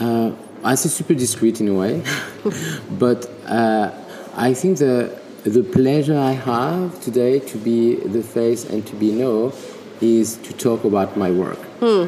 uh, 0.00 0.30
I 0.62 0.74
say 0.74 0.90
super 0.90 1.14
discreet 1.14 1.62
in 1.62 1.68
a 1.68 1.74
way 1.74 2.02
but 2.90 3.26
uh, 3.46 3.90
I 4.36 4.52
think 4.52 4.76
the 4.78 5.23
the 5.44 5.62
pleasure 5.62 6.18
I 6.18 6.32
have 6.32 7.00
today 7.02 7.38
to 7.38 7.58
be 7.58 7.96
the 7.96 8.22
face 8.22 8.64
and 8.64 8.86
to 8.86 8.96
be 8.96 9.12
known 9.12 9.52
is 10.00 10.36
to 10.38 10.52
talk 10.54 10.84
about 10.84 11.16
my 11.16 11.30
work. 11.30 11.58
Hmm. 11.80 12.06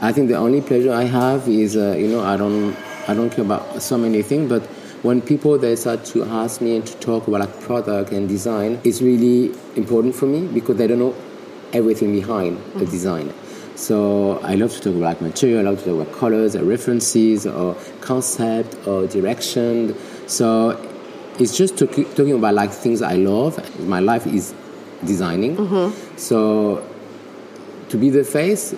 I 0.00 0.12
think 0.12 0.28
the 0.28 0.36
only 0.36 0.60
pleasure 0.60 0.92
I 0.92 1.04
have 1.04 1.48
is, 1.48 1.76
uh, 1.76 1.96
you 1.98 2.06
know, 2.06 2.22
I 2.22 2.36
don't, 2.36 2.76
I 3.08 3.14
don't 3.14 3.30
care 3.30 3.44
about 3.44 3.82
so 3.82 3.98
many 3.98 4.22
things, 4.22 4.48
but 4.48 4.62
when 5.02 5.20
people 5.20 5.58
they 5.58 5.74
start 5.74 6.04
to 6.06 6.24
ask 6.24 6.60
me 6.60 6.76
and 6.76 6.86
to 6.86 6.94
talk 6.98 7.26
about 7.26 7.40
like 7.40 7.60
product 7.60 8.12
and 8.12 8.28
design, 8.28 8.80
it's 8.84 9.02
really 9.02 9.54
important 9.74 10.14
for 10.14 10.26
me 10.26 10.46
because 10.46 10.76
they 10.76 10.86
don't 10.86 10.98
know 11.00 11.14
everything 11.72 12.12
behind 12.12 12.58
mm-hmm. 12.58 12.78
the 12.78 12.86
design. 12.86 13.32
So 13.74 14.38
I 14.42 14.54
love 14.54 14.72
to 14.72 14.80
talk 14.80 14.94
about 14.94 15.20
material, 15.20 15.60
I 15.60 15.70
love 15.70 15.80
to 15.80 15.84
talk 15.86 16.00
about 16.02 16.14
colors, 16.14 16.54
or 16.56 16.64
references, 16.64 17.46
or 17.46 17.74
concept, 18.00 18.86
or 18.86 19.06
direction. 19.06 19.94
So 20.28 20.85
it's 21.38 21.56
just 21.56 21.78
talking 21.78 22.32
about 22.32 22.54
like 22.54 22.70
things 22.70 23.02
I 23.02 23.14
love. 23.14 23.58
My 23.86 24.00
life 24.00 24.26
is 24.26 24.54
designing. 25.04 25.56
Mm-hmm. 25.56 26.16
So 26.16 26.86
to 27.88 27.96
be 27.96 28.10
the 28.10 28.24
face, 28.24 28.74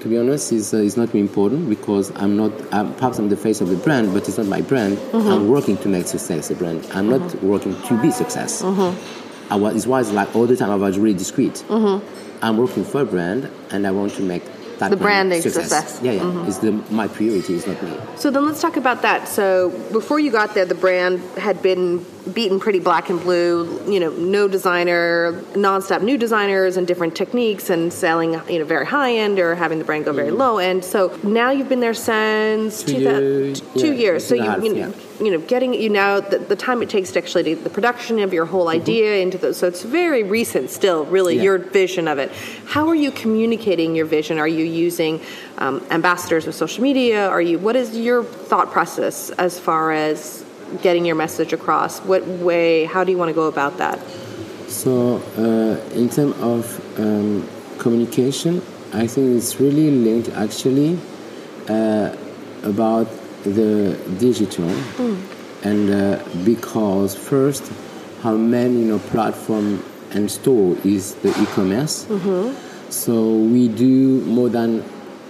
to 0.00 0.08
be 0.08 0.18
honest, 0.18 0.52
is 0.52 0.72
uh, 0.72 0.78
is 0.78 0.96
not 0.96 1.14
important 1.14 1.68
because 1.68 2.10
I'm 2.16 2.36
not. 2.36 2.52
I'm, 2.72 2.94
perhaps 2.94 3.18
I'm 3.18 3.28
the 3.28 3.36
face 3.36 3.60
of 3.60 3.68
the 3.68 3.76
brand, 3.76 4.12
but 4.12 4.28
it's 4.28 4.38
not 4.38 4.46
my 4.46 4.60
brand. 4.60 4.98
Mm-hmm. 4.98 5.28
I'm 5.28 5.48
working 5.48 5.76
to 5.78 5.88
make 5.88 6.06
success 6.06 6.48
the 6.48 6.54
brand. 6.54 6.86
I'm 6.92 7.08
not 7.08 7.20
mm-hmm. 7.20 7.48
working 7.48 7.80
to 7.82 8.02
be 8.02 8.10
success. 8.10 8.62
Mm-hmm. 8.62 9.52
I 9.52 9.56
was. 9.56 9.84
It 9.84 9.88
was 9.88 10.12
like 10.12 10.34
all 10.34 10.46
the 10.46 10.56
time. 10.56 10.70
I 10.70 10.76
was 10.76 10.98
really 10.98 11.18
discreet. 11.18 11.54
Mm-hmm. 11.68 12.44
I'm 12.44 12.58
working 12.58 12.84
for 12.84 13.02
a 13.02 13.04
brand, 13.06 13.50
and 13.70 13.86
I 13.86 13.90
want 13.90 14.12
to 14.14 14.22
make 14.22 14.42
that 14.78 14.90
the 14.90 14.96
branding 14.96 15.42
success. 15.42 15.68
success. 15.68 16.00
Yeah, 16.02 16.12
yeah. 16.12 16.20
Mm-hmm. 16.22 16.48
Is 16.48 16.58
the 16.58 16.72
my 16.90 17.08
priority 17.08 17.54
is 17.54 17.66
not 17.66 17.82
me. 17.82 17.96
So 18.16 18.30
then 18.30 18.46
let's 18.46 18.60
talk 18.60 18.76
about 18.76 19.02
that. 19.02 19.28
So 19.28 19.70
before 19.92 20.20
you 20.20 20.30
got 20.30 20.54
there, 20.54 20.64
the 20.64 20.74
brand 20.74 21.20
had 21.38 21.62
been 21.62 22.04
beaten 22.32 22.60
pretty 22.60 22.78
black 22.78 23.10
and 23.10 23.20
blue. 23.20 23.80
You 23.90 24.00
know, 24.00 24.10
no 24.10 24.48
designer, 24.48 25.32
nonstop 25.52 26.02
new 26.02 26.18
designers 26.18 26.76
and 26.76 26.86
different 26.86 27.16
techniques, 27.16 27.70
and 27.70 27.92
selling 27.92 28.34
you 28.48 28.58
know 28.58 28.64
very 28.64 28.86
high 28.86 29.16
end 29.16 29.38
or 29.38 29.54
having 29.54 29.78
the 29.78 29.84
brand 29.84 30.04
go 30.04 30.12
very 30.12 30.28
mm-hmm. 30.28 30.38
low 30.38 30.58
end. 30.58 30.84
So 30.84 31.18
now 31.22 31.50
you've 31.50 31.68
been 31.68 31.80
there 31.80 31.94
since 31.94 32.82
two, 32.82 32.98
years, 32.98 33.60
two 33.60 33.92
yeah, 33.92 34.00
years. 34.00 34.26
So 34.26 34.34
you, 34.34 34.42
half, 34.42 34.62
you 34.62 34.74
know, 34.74 34.88
yeah 34.88 34.92
you 35.20 35.30
know, 35.30 35.38
getting 35.38 35.74
you 35.74 35.88
now 35.88 36.20
the, 36.20 36.38
the, 36.38 36.56
time 36.56 36.82
it 36.82 36.90
takes 36.90 37.12
to 37.12 37.18
actually 37.18 37.42
do 37.42 37.56
the 37.56 37.70
production 37.70 38.18
of 38.20 38.32
your 38.32 38.44
whole 38.44 38.66
mm-hmm. 38.66 38.80
idea 38.80 39.12
mm-hmm. 39.12 39.22
into 39.22 39.38
those. 39.38 39.56
So 39.56 39.66
it's 39.66 39.82
very 39.82 40.22
recent 40.22 40.70
still, 40.70 41.04
really, 41.06 41.36
yeah. 41.36 41.42
your 41.42 41.58
vision 41.58 42.08
of 42.08 42.18
it. 42.18 42.30
How 42.66 42.88
are 42.88 42.94
you 42.94 43.10
communicating 43.10 43.94
your 43.94 44.06
vision? 44.06 44.38
Are 44.38 44.48
you 44.48 44.64
using 44.64 45.20
um, 45.58 45.84
ambassadors 45.90 46.46
with 46.46 46.54
social 46.54 46.82
media? 46.82 47.28
Are 47.28 47.40
you? 47.40 47.58
What 47.58 47.76
is 47.76 47.96
your 47.96 48.24
thought 48.24 48.70
process 48.70 49.30
as 49.30 49.58
far 49.58 49.92
as 49.92 50.44
getting 50.82 51.04
your 51.04 51.16
message 51.16 51.52
across? 51.52 52.00
What 52.00 52.26
way? 52.26 52.84
How 52.84 53.04
do 53.04 53.12
you 53.12 53.18
want 53.18 53.28
to 53.28 53.34
go 53.34 53.46
about 53.46 53.78
that? 53.78 53.98
So, 54.68 55.22
uh, 55.38 55.94
in 55.94 56.08
terms 56.08 56.34
of 56.40 56.98
um, 56.98 57.48
communication, 57.78 58.62
I 58.92 59.06
think 59.06 59.36
it's 59.36 59.60
really 59.60 59.90
linked 59.90 60.30
actually 60.30 60.98
uh, 61.68 62.16
about 62.62 63.08
the 63.44 63.96
digital 64.18 64.68
mm. 64.68 65.64
and 65.64 65.90
uh, 65.90 66.22
because 66.44 67.14
first 67.14 67.70
how 68.22 68.34
many 68.34 68.80
you 68.80 68.86
know 68.86 68.98
platform 68.98 69.82
and 70.10 70.30
store 70.30 70.76
is 70.84 71.14
the 71.16 71.30
e-commerce 71.42 72.04
mm-hmm. 72.06 72.90
so 72.90 73.36
we 73.36 73.68
do 73.68 74.20
more 74.24 74.48
than 74.48 74.82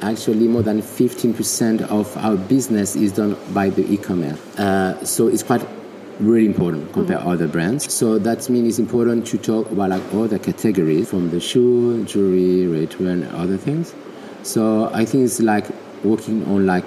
actually 0.02 0.46
more 0.46 0.62
than 0.62 0.82
15% 0.82 1.82
of 1.82 2.16
our 2.18 2.36
business 2.36 2.96
is 2.96 3.12
done 3.12 3.36
by 3.52 3.70
the 3.70 3.90
e-commerce 3.92 4.38
uh, 4.58 5.02
so 5.04 5.28
it's 5.28 5.42
quite 5.42 5.66
really 6.20 6.46
important 6.46 6.92
compared 6.92 7.20
mm-hmm. 7.20 7.28
to 7.28 7.34
other 7.34 7.48
brands 7.48 7.92
so 7.92 8.18
that 8.18 8.48
means 8.48 8.68
it's 8.68 8.78
important 8.78 9.26
to 9.26 9.36
talk 9.38 9.70
about 9.70 9.90
like 9.90 10.14
other 10.14 10.38
categories 10.38 11.10
from 11.10 11.30
the 11.30 11.40
shoe 11.40 12.04
jewelry 12.04 12.66
return 12.66 13.24
other 13.34 13.56
things 13.56 13.94
so 14.42 14.90
i 14.94 15.04
think 15.04 15.24
it's 15.24 15.40
like 15.40 15.66
working 16.04 16.44
on 16.46 16.66
like 16.66 16.86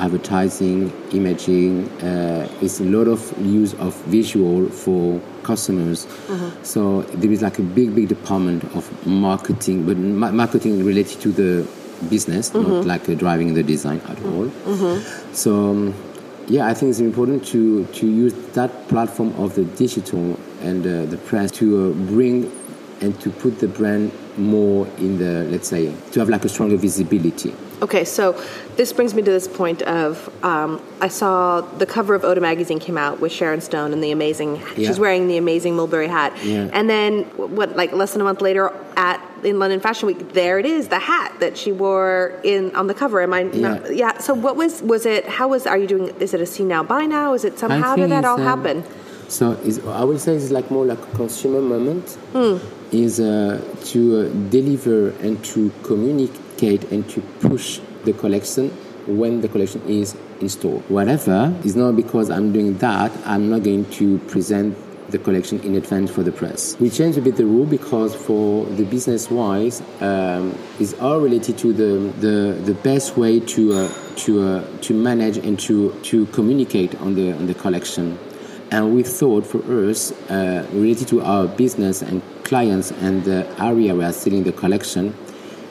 advertising, 0.00 0.90
imaging. 1.12 1.88
Uh, 2.00 2.48
it's 2.60 2.80
a 2.80 2.84
lot 2.84 3.06
of 3.06 3.20
use 3.44 3.74
of 3.74 3.94
visual 4.06 4.68
for 4.68 5.20
customers. 5.42 6.06
Mm-hmm. 6.06 6.64
So 6.64 7.02
there 7.02 7.30
is 7.30 7.42
like 7.42 7.58
a 7.58 7.62
big, 7.62 7.94
big 7.94 8.08
department 8.08 8.64
of 8.74 9.06
marketing, 9.06 9.86
but 9.86 9.96
ma- 9.96 10.32
marketing 10.32 10.84
related 10.84 11.20
to 11.20 11.28
the 11.30 11.68
business, 12.08 12.50
mm-hmm. 12.50 12.70
not 12.70 12.86
like 12.86 13.08
uh, 13.08 13.14
driving 13.14 13.54
the 13.54 13.62
design 13.62 14.00
at 14.08 14.18
all. 14.24 14.46
Mm-hmm. 14.46 15.34
So. 15.34 15.70
Um, 15.70 15.94
yeah, 16.50 16.66
I 16.66 16.74
think 16.74 16.90
it's 16.90 16.98
important 16.98 17.46
to, 17.48 17.84
to 17.84 18.06
use 18.08 18.32
that 18.54 18.88
platform 18.88 19.32
of 19.36 19.54
the 19.54 19.64
digital 19.64 20.36
and 20.62 20.84
uh, 20.84 21.06
the 21.06 21.16
press 21.16 21.52
to 21.52 21.90
uh, 21.90 21.92
bring 22.10 22.50
and 23.00 23.18
to 23.20 23.30
put 23.30 23.60
the 23.60 23.68
brand 23.68 24.10
more 24.36 24.86
in 24.98 25.18
the, 25.18 25.44
let's 25.44 25.68
say, 25.68 25.94
to 26.10 26.20
have 26.20 26.28
like 26.28 26.44
a 26.44 26.48
stronger 26.48 26.76
visibility. 26.76 27.54
Okay, 27.82 28.04
so 28.04 28.32
this 28.76 28.92
brings 28.92 29.14
me 29.14 29.22
to 29.22 29.30
this 29.30 29.48
point 29.48 29.80
of 29.82 30.28
um, 30.44 30.82
I 31.00 31.08
saw 31.08 31.60
the 31.62 31.86
cover 31.86 32.14
of 32.14 32.24
Oda 32.24 32.40
magazine 32.40 32.78
came 32.78 32.98
out 32.98 33.20
with 33.20 33.32
Sharon 33.32 33.60
Stone 33.60 33.92
and 33.92 34.02
the 34.02 34.10
amazing. 34.10 34.56
Yeah. 34.56 34.88
She's 34.88 34.98
wearing 34.98 35.28
the 35.28 35.38
amazing 35.38 35.76
Mulberry 35.76 36.08
hat, 36.08 36.36
yeah. 36.44 36.68
and 36.72 36.90
then 36.90 37.24
what? 37.36 37.76
Like 37.76 37.92
less 37.92 38.12
than 38.12 38.20
a 38.20 38.24
month 38.24 38.42
later, 38.42 38.70
at 38.96 39.18
in 39.44 39.58
London 39.58 39.80
Fashion 39.80 40.06
Week, 40.06 40.32
there 40.32 40.58
it 40.58 40.66
is, 40.66 40.88
the 40.88 40.98
hat 40.98 41.34
that 41.40 41.56
she 41.56 41.72
wore 41.72 42.38
in 42.42 42.74
on 42.74 42.86
the 42.86 42.94
cover. 42.94 43.20
Am 43.20 43.32
I? 43.32 43.42
Yeah. 43.42 43.60
Not, 43.60 43.96
yeah. 43.96 44.18
So 44.18 44.34
what 44.34 44.56
was 44.56 44.82
was 44.82 45.06
it? 45.06 45.26
How 45.28 45.48
was? 45.48 45.66
Are 45.66 45.78
you 45.78 45.86
doing? 45.86 46.08
Is 46.20 46.34
it 46.34 46.40
a 46.40 46.46
see 46.46 46.64
now 46.64 46.82
buy 46.82 47.06
now? 47.06 47.34
Is 47.34 47.44
it 47.44 47.58
somehow? 47.58 47.96
did 47.96 48.10
that 48.10 48.24
all 48.24 48.40
um, 48.40 48.44
happen? 48.44 48.84
So 49.28 49.56
I 49.88 50.02
would 50.02 50.20
say 50.20 50.34
it's 50.34 50.50
like 50.50 50.70
more 50.70 50.84
like 50.84 50.98
a 50.98 51.16
consumer 51.16 51.60
moment. 51.60 52.18
Mm. 52.32 52.60
Is 52.92 53.20
uh, 53.20 53.62
to 53.84 54.00
uh, 54.20 54.50
deliver 54.50 55.10
and 55.20 55.42
to 55.44 55.70
communicate 55.84 56.90
and 56.90 57.08
to 57.10 57.20
push 57.38 57.80
the 58.04 58.12
collection 58.12 58.70
when 59.06 59.40
the 59.40 59.48
collection 59.48 59.80
is 59.88 60.16
in 60.40 60.48
store. 60.48 60.80
Whatever 60.88 61.54
is 61.64 61.76
not 61.76 61.94
because 61.94 62.30
I'm 62.30 62.52
doing 62.52 62.78
that, 62.78 63.12
I'm 63.24 63.48
not 63.50 63.62
going 63.62 63.88
to 63.92 64.18
present 64.26 64.76
the 65.10 65.18
collection 65.18 65.60
in 65.60 65.74
advance 65.76 66.10
for 66.10 66.22
the 66.22 66.32
press. 66.32 66.76
We 66.80 66.90
changed 66.90 67.18
a 67.18 67.20
bit 67.20 67.36
the 67.36 67.46
rule 67.46 67.66
because 67.66 68.14
for 68.14 68.66
the 68.66 68.84
business 68.84 69.30
wise, 69.30 69.82
um, 70.00 70.56
is 70.78 70.94
all 70.94 71.20
related 71.20 71.58
to 71.58 71.72
the, 71.72 72.12
the, 72.20 72.60
the 72.62 72.74
best 72.74 73.16
way 73.16 73.40
to 73.40 73.72
uh, 73.72 73.92
to 74.16 74.42
uh, 74.42 74.80
to 74.82 74.94
manage 74.94 75.36
and 75.38 75.58
to 75.60 75.92
to 76.02 76.26
communicate 76.26 76.94
on 77.00 77.14
the 77.14 77.32
on 77.32 77.46
the 77.46 77.54
collection. 77.54 78.18
And 78.70 78.94
we 78.94 79.02
thought 79.02 79.44
for 79.46 79.58
us, 79.88 80.12
uh, 80.30 80.64
related 80.72 81.08
to 81.08 81.22
our 81.22 81.48
business 81.48 82.02
and 82.02 82.22
clients 82.44 82.92
and 82.92 83.24
the 83.24 83.46
area 83.60 83.94
we 83.96 84.04
are 84.04 84.12
selling 84.12 84.44
the 84.44 84.52
collection, 84.52 85.14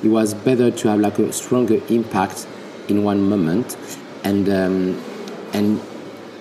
it 0.04 0.10
was 0.10 0.34
better 0.34 0.70
to 0.70 0.88
have 0.90 1.00
like 1.00 1.18
a 1.20 1.32
stronger 1.32 1.82
impact 1.88 2.46
in 2.90 3.04
one 3.04 3.22
moment 3.22 3.78
and 4.24 4.50
um, 4.50 5.02
and 5.54 5.82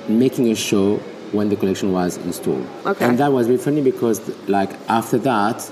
making 0.08 0.50
a 0.50 0.54
show 0.54 1.00
when 1.32 1.48
the 1.48 1.56
collection 1.56 1.92
was 1.92 2.16
installed. 2.18 2.66
Okay. 2.86 3.04
And 3.04 3.18
that 3.18 3.32
was 3.32 3.48
really 3.48 3.62
funny 3.62 3.82
because 3.82 4.20
like 4.48 4.70
after 4.88 5.18
that 5.18 5.70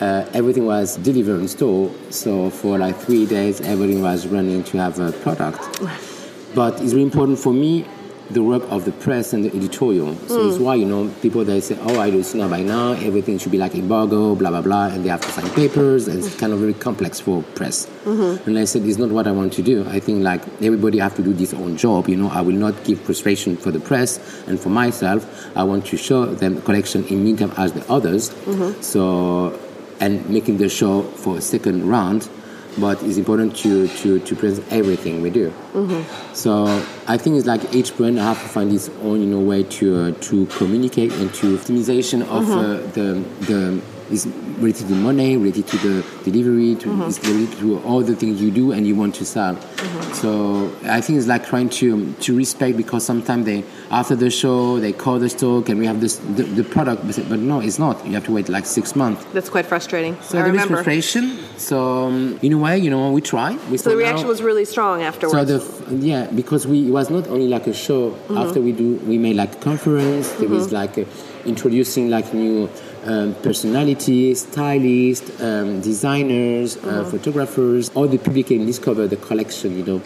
uh, 0.00 0.28
everything 0.32 0.64
was 0.66 0.96
delivered 0.98 1.40
in 1.40 1.48
store. 1.48 1.90
So 2.10 2.50
for 2.50 2.78
like 2.78 2.96
three 2.96 3.26
days, 3.26 3.60
everything 3.60 4.02
was 4.02 4.26
running 4.26 4.62
to 4.64 4.78
have 4.78 4.98
a 4.98 5.12
product. 5.12 5.80
But 6.54 6.80
it's 6.80 6.92
really 6.94 7.02
important 7.02 7.38
for 7.38 7.52
me 7.52 7.84
the 8.30 8.42
work 8.42 8.62
of 8.70 8.84
the 8.84 8.92
press 8.92 9.32
and 9.32 9.44
the 9.44 9.54
editorial. 9.54 10.14
So 10.26 10.38
mm. 10.38 10.50
it's 10.50 10.58
why, 10.58 10.74
you 10.74 10.84
know, 10.84 11.08
people 11.22 11.44
they 11.44 11.60
say, 11.60 11.78
oh, 11.80 11.98
I 11.98 12.10
do 12.10 12.22
see 12.22 12.38
now 12.38 12.48
by 12.48 12.62
now, 12.62 12.92
everything 12.92 13.38
should 13.38 13.52
be 13.52 13.58
like 13.58 13.74
embargo, 13.74 14.34
blah, 14.34 14.50
blah, 14.50 14.60
blah, 14.60 14.86
and 14.86 15.04
they 15.04 15.08
have 15.08 15.20
to 15.22 15.28
sign 15.28 15.48
papers, 15.50 16.08
and 16.08 16.18
it's 16.18 16.36
kind 16.36 16.52
of 16.52 16.58
very 16.58 16.74
complex 16.74 17.20
for 17.20 17.42
press. 17.54 17.86
Mm-hmm. 18.04 18.48
And 18.48 18.58
I 18.58 18.64
said, 18.64 18.82
it's 18.82 18.98
not 18.98 19.10
what 19.10 19.26
I 19.26 19.32
want 19.32 19.52
to 19.54 19.62
do. 19.62 19.88
I 19.88 20.00
think 20.00 20.22
like 20.22 20.42
everybody 20.62 20.98
have 20.98 21.14
to 21.16 21.22
do 21.22 21.32
this 21.32 21.54
own 21.54 21.76
job, 21.76 22.08
you 22.08 22.16
know, 22.16 22.28
I 22.28 22.42
will 22.42 22.56
not 22.56 22.84
give 22.84 23.00
frustration 23.00 23.56
for 23.56 23.70
the 23.70 23.80
press 23.80 24.18
and 24.46 24.60
for 24.60 24.68
myself. 24.68 25.26
I 25.56 25.64
want 25.64 25.86
to 25.86 25.96
show 25.96 26.26
them 26.26 26.56
the 26.56 26.60
collection 26.60 27.04
in 27.06 27.24
meantime 27.24 27.52
as 27.56 27.72
the 27.72 27.90
others. 27.90 28.30
Mm-hmm. 28.30 28.82
So, 28.82 29.58
and 30.00 30.28
making 30.30 30.58
the 30.58 30.68
show 30.68 31.02
for 31.02 31.38
a 31.38 31.40
second 31.40 31.88
round 31.88 32.28
but 32.76 33.02
it's 33.02 33.16
important 33.16 33.56
to, 33.56 33.88
to, 33.88 34.20
to 34.20 34.36
present 34.36 34.70
everything 34.72 35.22
we 35.22 35.30
do. 35.30 35.50
Mm-hmm. 35.72 36.34
So 36.34 36.66
I 37.06 37.16
think 37.16 37.36
it's 37.36 37.46
like 37.46 37.74
each 37.74 37.96
brand 37.96 38.18
have 38.18 38.40
to 38.40 38.48
find 38.48 38.72
its 38.72 38.88
own 39.02 39.20
you 39.20 39.26
know 39.26 39.40
way 39.40 39.62
to 39.62 39.96
uh, 39.96 40.12
to 40.12 40.46
communicate 40.46 41.12
and 41.12 41.32
to 41.34 41.56
optimization 41.56 42.22
of 42.22 42.44
mm-hmm. 42.44 42.58
uh, 42.58 42.92
the 42.92 43.24
the 43.46 43.82
is 44.10 44.26
related 44.58 44.88
to 44.88 44.94
money, 44.94 45.36
related 45.36 45.66
to 45.68 45.76
the 45.78 46.04
delivery, 46.24 46.74
to 46.76 46.88
Mm-hmm. 46.88 47.02
it's 47.08 47.18
related 47.28 47.58
to 47.58 47.78
all 47.80 48.00
the 48.00 48.14
things 48.16 48.40
you 48.40 48.50
do 48.50 48.72
and 48.72 48.86
you 48.86 48.94
want 48.96 49.14
to 49.16 49.24
sell. 49.24 49.54
Mm-hmm. 49.56 50.12
So 50.14 50.72
I 50.84 51.00
think 51.00 51.18
it's 51.18 51.28
like 51.28 51.46
trying 51.46 51.68
to 51.80 52.12
to 52.14 52.36
respect 52.36 52.76
because 52.76 53.04
sometimes 53.04 53.44
they 53.46 53.64
after 53.90 54.16
the 54.16 54.30
show 54.30 54.80
they 54.80 54.92
call 54.92 55.18
the 55.18 55.28
store 55.28 55.62
and 55.68 55.78
we 55.78 55.86
have 55.86 56.00
this 56.00 56.16
the, 56.16 56.42
the 56.44 56.64
product, 56.64 57.06
but 57.06 57.16
but, 57.28 57.38
no, 57.38 57.60
it's 57.60 57.78
not. 57.78 58.04
You 58.06 58.12
have 58.14 58.24
to 58.24 58.32
wait 58.32 58.48
like 58.48 58.66
six 58.66 58.96
months. 58.96 59.24
That's 59.34 59.50
quite 59.50 59.66
frustrating. 59.66 60.14
So 60.22 60.38
I 60.38 60.42
there 60.42 60.46
is 60.46 60.52
remember. 60.52 60.74
frustration. 60.76 61.38
So 61.58 62.06
um, 62.06 62.38
in 62.42 62.52
a 62.52 62.58
way, 62.58 62.78
you 62.78 62.90
know, 62.90 63.12
we 63.12 63.20
try. 63.20 63.50
We 63.70 63.76
So 63.78 63.90
the 63.90 63.96
reaction 63.96 64.24
now- 64.26 64.30
was 64.34 64.42
really 64.42 64.64
strong 64.64 65.02
afterwards. 65.02 65.50
so 65.50 65.58
the 65.58 65.96
yeah, 66.06 66.26
because 66.40 66.66
we 66.66 66.88
it 66.88 66.92
was 66.92 67.10
not 67.10 67.28
only 67.28 67.48
like 67.48 67.66
a 67.66 67.74
show. 67.74 68.16
After 68.44 68.60
we 68.60 68.72
do, 68.72 68.88
we 69.10 69.18
made 69.18 69.36
like 69.36 69.52
a 69.54 69.58
conference. 69.70 70.30
There 70.40 70.48
was 70.48 70.72
like 70.72 70.96
a, 70.98 71.06
introducing 71.44 72.10
like 72.10 72.32
new 72.34 72.68
um, 73.04 73.34
personalities, 73.42 74.42
stylists, 74.42 75.40
um, 75.40 75.80
designers, 75.80 76.76
uh, 76.78 77.04
photographers. 77.04 77.90
All 77.94 78.06
the 78.08 78.18
public 78.18 78.46
can 78.48 78.66
discover 78.66 79.06
the 79.06 79.16
collection, 79.16 79.76
you 79.78 79.84
know, 79.84 80.02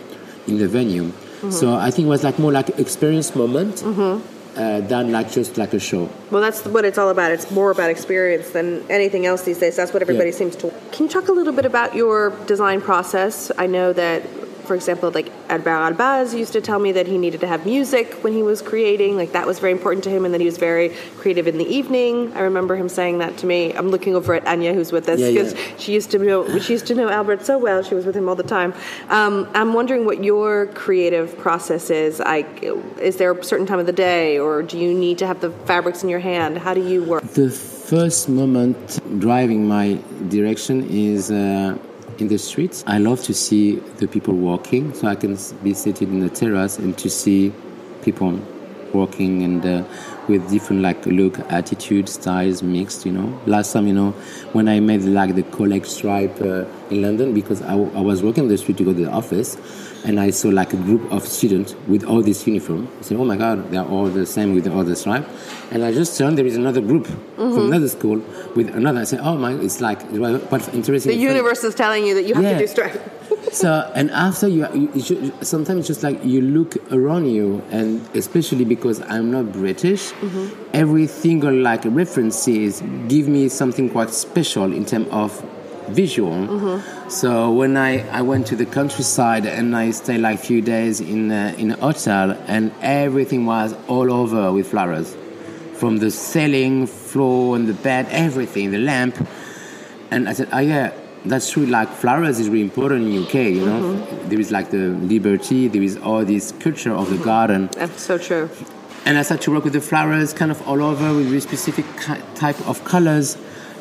in 0.47 0.59
the 0.59 0.69
venue. 0.69 1.13
So 1.51 1.75
I 1.75 1.91
think 1.91 2.07
it 2.07 2.09
was 2.09 2.23
like 2.23 2.39
more 2.39 2.53
like 2.53 2.69
experience 2.79 3.35
moment 3.35 3.83
uh, 3.85 4.81
than 4.83 5.11
like 5.11 5.33
just 5.33 5.59
like 5.59 5.73
a 5.75 5.81
show. 5.81 6.09
Well, 6.31 6.41
that's 6.41 6.65
what 6.67 6.85
it's 6.85 6.99
all 6.99 7.09
about. 7.09 7.33
It's 7.33 7.51
more 7.51 7.73
about 7.73 7.91
experience 7.91 8.51
than 8.51 8.85
anything 8.89 9.27
else 9.27 9.43
these 9.43 9.59
days. 9.59 9.75
That's 9.75 9.93
what 9.93 10.03
everybody 10.03 10.31
Yeah. 10.31 10.37
seems 10.37 10.55
to. 10.57 10.73
Can 10.93 11.07
you 11.07 11.09
talk 11.09 11.27
a 11.29 11.33
little 11.33 11.53
bit 11.53 11.67
about 11.67 11.97
your 11.97 12.31
design 12.47 12.81
process? 12.81 13.51
I 13.59 13.67
know 13.67 13.93
that, 13.93 14.23
for 14.73 14.77
example, 14.77 15.11
like 15.11 15.27
Alber 15.49 15.93
Elbaz 15.93 16.33
used 16.33 16.55
to 16.55 16.63
tell 16.63 16.79
me 16.79 16.93
that 16.93 17.07
he 17.07 17.19
needed 17.19 17.41
to 17.43 17.47
have 17.47 17.67
music 17.67 18.15
when 18.25 18.33
he 18.33 18.43
was 18.43 18.63
creating. 18.63 19.19
Like 19.19 19.33
that 19.33 19.47
was 19.47 19.59
very 19.59 19.73
important 19.73 20.03
to 20.05 20.09
him, 20.09 20.25
and 20.25 20.33
that 20.33 20.41
he 20.41 20.47
was 20.47 20.57
very 20.57 20.89
creative 21.19 21.47
in 21.47 21.59
the 21.59 21.67
evening. 21.67 22.33
I 22.33 22.41
remember 22.41 22.75
him 22.75 22.89
saying 22.89 23.19
that 23.19 23.37
to 23.41 23.47
me. 23.47 23.75
I'm 23.75 23.91
looking 23.91 24.17
over 24.17 24.33
at 24.33 24.47
Anya, 24.47 24.73
who's 24.73 24.91
with 24.91 25.11
us, 25.11 25.21
Yeah, 25.21 25.29
because 25.29 25.53
yeah. 25.53 25.77
she 25.77 25.93
used 25.93 26.11
to 26.13 26.19
know 26.19 26.59
she 26.59 26.73
used 26.73 26.87
to 26.87 26.95
know 26.95 27.11
Albert 27.11 27.45
so 27.45 27.59
well. 27.59 27.83
She 27.83 27.95
was 27.95 28.07
with 28.07 28.17
him 28.17 28.31
all 28.31 28.35
the 28.35 28.51
time. 28.59 28.73
Um, 29.11 29.47
I'm 29.53 29.75
wondering 29.75 30.07
what 30.07 30.25
your 30.25 30.69
creative 30.69 31.37
process 31.37 31.91
is. 31.91 32.19
Like, 32.19 32.63
is 32.99 33.19
there 33.19 33.31
a 33.33 33.45
certain 33.45 33.67
time 33.67 33.79
of 33.79 33.85
the 33.85 33.93
day, 33.93 34.39
or 34.39 34.63
do 34.63 34.79
you 34.79 34.95
need 34.95 35.19
to 35.19 35.27
have 35.27 35.43
the 35.43 35.51
fabrics 35.71 36.03
in 36.03 36.09
your 36.09 36.21
hand? 36.21 36.57
How 36.57 36.73
do 36.73 36.83
you 36.83 37.05
work? 37.05 37.25
The 37.25 37.51
first 37.51 38.31
moment 38.31 39.01
driving 39.21 39.69
my 39.69 39.99
direction 40.31 40.89
is 40.89 41.31
uh, 41.31 41.77
in 42.23 42.29
the 42.29 42.39
streets. 42.39 42.83
I 42.87 42.99
love 42.99 43.23
to 43.25 43.35
see 43.35 43.77
the 43.99 44.07
people 44.07 44.35
walking, 44.35 44.95
so 44.95 45.09
I 45.09 45.17
can 45.17 45.37
be 45.63 45.75
seated 45.75 46.09
in 46.09 46.21
the 46.21 46.31
terrace 46.31 46.79
and 46.79 46.97
to 46.99 47.11
see 47.11 47.53
people 48.03 48.41
walking 48.95 49.43
and 49.43 49.65
uh, 49.65 49.85
with 50.29 50.49
different 50.51 50.83
like 50.83 51.05
look, 51.07 51.39
attitude, 51.53 52.09
styles 52.09 52.63
mixed. 52.63 53.05
You 53.05 53.13
know, 53.13 53.41
last 53.47 53.73
time 53.73 53.87
you 53.87 53.95
know 53.95 54.13
when 54.53 54.69
I 54.69 54.81
made 54.81 55.03
like 55.03 55.35
the 55.35 55.43
collect 55.43 55.87
stripe 55.87 56.41
uh, 56.41 56.65
in 56.91 57.03
London 57.03 57.35
because 57.35 57.61
I, 57.63 57.75
I 57.75 58.01
was 58.01 58.23
walking 58.23 58.49
the 58.49 58.57
street 58.57 58.79
to 58.79 58.85
go 58.85 58.95
to 58.95 59.05
the 59.05 59.11
office. 59.11 59.57
And 60.05 60.19
I 60.19 60.31
saw 60.31 60.49
like 60.49 60.73
a 60.73 60.77
group 60.77 61.13
of 61.13 61.25
students 61.27 61.77
with 61.87 62.03
all 62.05 62.23
this 62.23 62.45
uniform. 62.47 62.89
I 62.99 63.03
said, 63.03 63.19
"Oh 63.19 63.25
my 63.25 63.37
God, 63.37 63.71
they 63.71 63.77
are 63.77 63.87
all 63.87 64.07
the 64.07 64.27
same 64.27 64.53
with 64.55 64.67
all 64.67 64.83
the 64.83 64.97
stripe." 64.97 65.25
And 65.71 65.85
I 65.85 65.93
just 65.93 66.19
turned. 66.19 66.37
There 66.37 66.47
is 66.47 66.57
another 66.57 66.81
group 66.81 67.07
Mm-hmm. 67.07 67.55
from 67.55 67.67
another 67.69 67.89
school 67.89 68.19
with 68.57 68.69
another. 68.75 69.01
I 69.01 69.05
said, 69.05 69.21
"Oh 69.23 69.37
my!" 69.37 69.53
It's 69.55 69.81
like 69.81 70.03
what's 70.51 70.69
interesting. 70.69 71.13
The 71.13 71.19
universe 71.19 71.63
is 71.65 71.75
telling 71.77 72.05
you 72.07 72.15
that 72.15 72.25
you 72.25 72.35
have 72.35 72.43
Yeah. 72.43 72.53
to 72.55 72.59
do 72.59 72.67
stripe. 72.67 73.01
So 73.53 73.69
and 73.95 74.11
after 74.13 74.49
you, 74.49 74.67
you, 74.73 74.89
you 74.95 75.03
should, 75.03 75.47
sometimes 75.47 75.81
it's 75.81 75.89
just 75.89 76.03
like 76.03 76.25
you 76.25 76.41
look 76.41 76.77
around 76.91 77.27
you, 77.27 77.63
and 77.71 78.01
especially 78.17 78.65
because 78.65 79.03
I'm 79.03 79.31
not 79.31 79.53
British, 79.53 80.13
every 80.73 81.07
single 81.07 81.53
like 81.53 81.83
references 81.85 82.83
give 83.09 83.29
me 83.29 83.49
something 83.51 83.91
quite 83.91 84.11
special 84.11 84.73
in 84.73 84.85
terms 84.87 85.09
of 85.11 85.31
visual. 85.89 86.33
Mm-hmm. 86.33 87.09
So 87.09 87.53
when 87.53 87.77
I, 87.77 88.09
I 88.09 88.23
went 88.23 88.47
to 88.49 88.57
the 88.57 88.67
countryside 88.67 89.47
and 89.47 89.77
I 89.77 89.91
stayed 89.91 90.19
like 90.19 90.39
a 90.39 90.43
few 90.43 90.63
days 90.63 91.01
in 91.01 91.31
uh, 91.31 91.55
in 91.59 91.73
a 91.73 91.77
hotel, 91.77 92.33
and 92.47 92.73
everything 92.81 93.47
was 93.47 93.75
all 93.89 94.13
over 94.13 94.53
with 94.53 94.69
flowers, 94.69 95.17
from 95.75 95.99
the 95.99 96.11
ceiling, 96.11 96.87
floor, 96.87 97.57
and 97.57 97.69
the 97.69 97.75
bed, 97.75 98.07
everything, 98.11 98.71
the 98.71 98.79
lamp. 98.79 99.27
And 100.11 100.29
I 100.29 100.35
said, 100.35 100.49
oh 100.53 100.59
yeah, 100.59 100.93
that's 101.25 101.51
true. 101.51 101.67
Like 101.67 101.89
flowers 101.89 102.39
is 102.39 102.49
really 102.49 102.65
important 102.65 103.07
in 103.07 103.23
UK. 103.25 103.35
You 103.35 103.67
know, 103.67 103.81
mm-hmm. 103.81 104.29
There 104.29 104.41
is 104.41 104.51
like 104.51 104.71
the 104.71 104.89
liberty. 104.89 105.69
There 105.69 105.83
is 105.83 105.97
all 105.99 106.25
this 106.25 106.53
culture 106.53 106.93
of 106.93 107.09
the 107.09 107.17
mm-hmm. 107.17 107.25
garden. 107.25 107.69
That's 107.73 108.03
so 108.03 108.19
true. 108.19 108.51
And 109.05 109.19
I 109.19 109.23
started 109.23 109.43
to 109.45 109.51
work 109.53 109.65
with 109.65 109.73
the 109.73 109.81
flowers, 109.81 110.33
kind 110.33 110.51
of 110.53 110.67
all 110.69 110.81
over 110.81 111.15
with 111.15 111.27
very 111.27 111.41
specific 111.41 111.85
type 112.35 112.61
of 112.69 112.85
colors. 112.85 113.37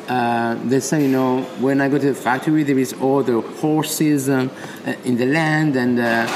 Uh, 0.08 0.54
they 0.64 0.80
say, 0.80 1.02
you 1.02 1.08
know, 1.08 1.42
when 1.60 1.80
I 1.80 1.88
go 1.88 1.98
to 1.98 2.06
the 2.06 2.14
factory, 2.14 2.62
there 2.64 2.78
is 2.78 2.92
all 2.94 3.22
the 3.22 3.40
horses 3.40 4.28
um, 4.28 4.50
uh, 4.86 4.94
in 5.04 5.16
the 5.16 5.26
land, 5.26 5.76
and 5.76 5.98
uh, 5.98 6.26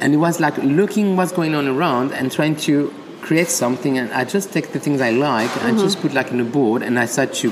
and 0.00 0.12
it 0.14 0.18
was 0.18 0.38
like 0.40 0.56
looking 0.58 1.16
what's 1.16 1.32
going 1.32 1.54
on 1.54 1.66
around 1.66 2.12
and 2.12 2.30
trying 2.30 2.56
to 2.56 2.92
create 3.22 3.48
something. 3.48 3.96
And 3.98 4.12
I 4.12 4.24
just 4.24 4.52
take 4.52 4.72
the 4.72 4.80
things 4.80 5.00
I 5.00 5.10
like 5.10 5.50
and 5.62 5.78
just 5.78 6.00
put 6.00 6.12
like 6.12 6.30
in 6.30 6.40
a 6.40 6.44
board, 6.44 6.82
and 6.82 6.98
I 6.98 7.06
start 7.06 7.32
to 7.34 7.50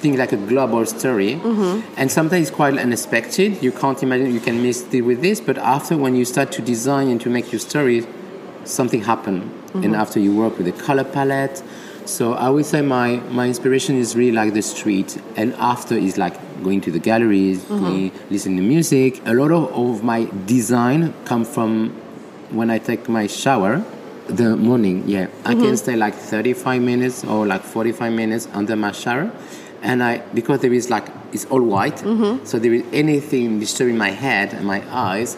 think 0.00 0.18
like 0.18 0.32
a 0.32 0.36
global 0.36 0.84
story. 0.84 1.40
And 1.96 2.10
sometimes 2.12 2.48
it's 2.48 2.54
quite 2.54 2.76
unexpected. 2.76 3.62
You 3.62 3.72
can't 3.72 4.02
imagine 4.02 4.32
you 4.34 4.40
can 4.40 4.62
miss 4.62 4.84
it 4.92 5.00
with 5.00 5.22
this, 5.22 5.40
but 5.40 5.56
after 5.56 5.96
when 5.96 6.14
you 6.14 6.26
start 6.26 6.52
to 6.52 6.62
design 6.62 7.08
and 7.08 7.18
to 7.22 7.30
make 7.30 7.50
your 7.50 7.60
story, 7.60 8.06
something 8.64 9.02
happen. 9.02 9.50
And 9.74 9.96
after 9.96 10.20
you 10.20 10.36
work 10.36 10.58
with 10.58 10.66
the 10.66 10.72
color 10.86 11.04
palette. 11.04 11.62
So 12.06 12.34
I 12.34 12.50
would 12.50 12.66
say 12.66 12.82
my, 12.82 13.16
my 13.30 13.46
inspiration 13.46 13.96
is 13.96 14.14
really 14.14 14.32
like 14.32 14.52
the 14.52 14.62
street, 14.62 15.20
and 15.36 15.54
after 15.54 15.94
is 15.94 16.18
like 16.18 16.34
going 16.62 16.80
to 16.82 16.90
the 16.90 16.98
galleries, 16.98 17.64
uh-huh. 17.64 17.78
going, 17.78 18.12
listening 18.30 18.58
to 18.58 18.62
music. 18.62 19.26
A 19.26 19.32
lot 19.32 19.50
of, 19.50 19.72
of 19.72 20.04
my 20.04 20.28
design 20.46 21.14
come 21.24 21.44
from 21.44 21.90
when 22.50 22.70
I 22.70 22.78
take 22.78 23.08
my 23.08 23.26
shower. 23.26 23.84
The 24.26 24.56
morning, 24.56 25.04
yeah, 25.06 25.26
I 25.44 25.52
can 25.52 25.64
uh-huh. 25.64 25.76
stay 25.76 25.96
like 25.96 26.14
35 26.14 26.80
minutes 26.80 27.24
or 27.24 27.46
like 27.46 27.62
45 27.62 28.10
minutes 28.10 28.48
under 28.54 28.74
my 28.74 28.92
shower, 28.92 29.30
and 29.82 30.02
I 30.02 30.18
because 30.32 30.60
there 30.60 30.72
is 30.72 30.88
like 30.88 31.06
it's 31.32 31.44
all 31.46 31.60
white, 31.60 32.02
uh-huh. 32.02 32.38
so 32.44 32.58
there 32.58 32.72
is 32.72 32.84
anything 32.90 33.60
disturbing 33.60 33.98
my 33.98 34.10
head 34.10 34.54
and 34.54 34.66
my 34.66 34.82
eyes, 34.90 35.36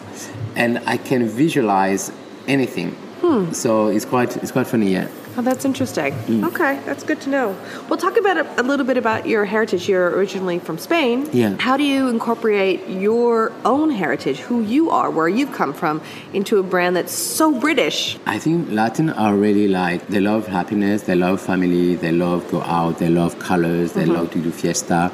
and 0.55 0.79
I 0.85 0.95
can 0.95 1.27
visualize 1.27 2.13
anything. 2.47 2.91
Hmm. 3.19 3.51
So 3.51 3.87
it's 3.87 4.05
quite 4.05 4.37
it's 4.37 4.53
quite 4.53 4.67
funny, 4.67 4.93
yeah. 4.93 5.09
Oh, 5.37 5.43
that's 5.43 5.65
interesting. 5.65 6.13
Mm. 6.13 6.47
Okay, 6.47 6.79
that's 6.85 7.03
good 7.03 7.21
to 7.21 7.29
know. 7.29 7.55
Well, 7.87 7.97
talk 7.97 8.17
about 8.17 8.37
a, 8.37 8.61
a 8.61 8.63
little 8.63 8.85
bit 8.85 8.97
about 8.97 9.27
your 9.27 9.45
heritage. 9.45 9.87
You're 9.87 10.09
originally 10.09 10.57
from 10.57 10.79
Spain. 10.79 11.29
Yeah. 11.31 11.55
How 11.59 11.77
do 11.77 11.83
you 11.83 12.07
incorporate 12.07 12.87
your 12.89 13.51
own 13.63 13.91
heritage, 13.91 14.39
who 14.39 14.61
you 14.61 14.89
are, 14.89 15.11
where 15.11 15.29
you've 15.29 15.53
come 15.53 15.73
from, 15.73 16.01
into 16.33 16.57
a 16.57 16.63
brand 16.63 16.95
that's 16.95 17.13
so 17.13 17.59
British? 17.59 18.17
I 18.25 18.39
think 18.39 18.71
Latin 18.71 19.11
are 19.11 19.35
really 19.35 19.67
like 19.67 20.07
they 20.07 20.19
love 20.19 20.47
happiness, 20.47 21.03
they 21.03 21.15
love 21.15 21.39
family, 21.39 21.95
they 21.95 22.11
love 22.11 22.49
go 22.49 22.61
out, 22.61 22.97
they 22.97 23.09
love 23.09 23.37
colors, 23.37 23.93
they 23.93 24.05
love 24.05 24.31
to 24.31 24.39
do 24.39 24.51
fiesta. 24.51 25.11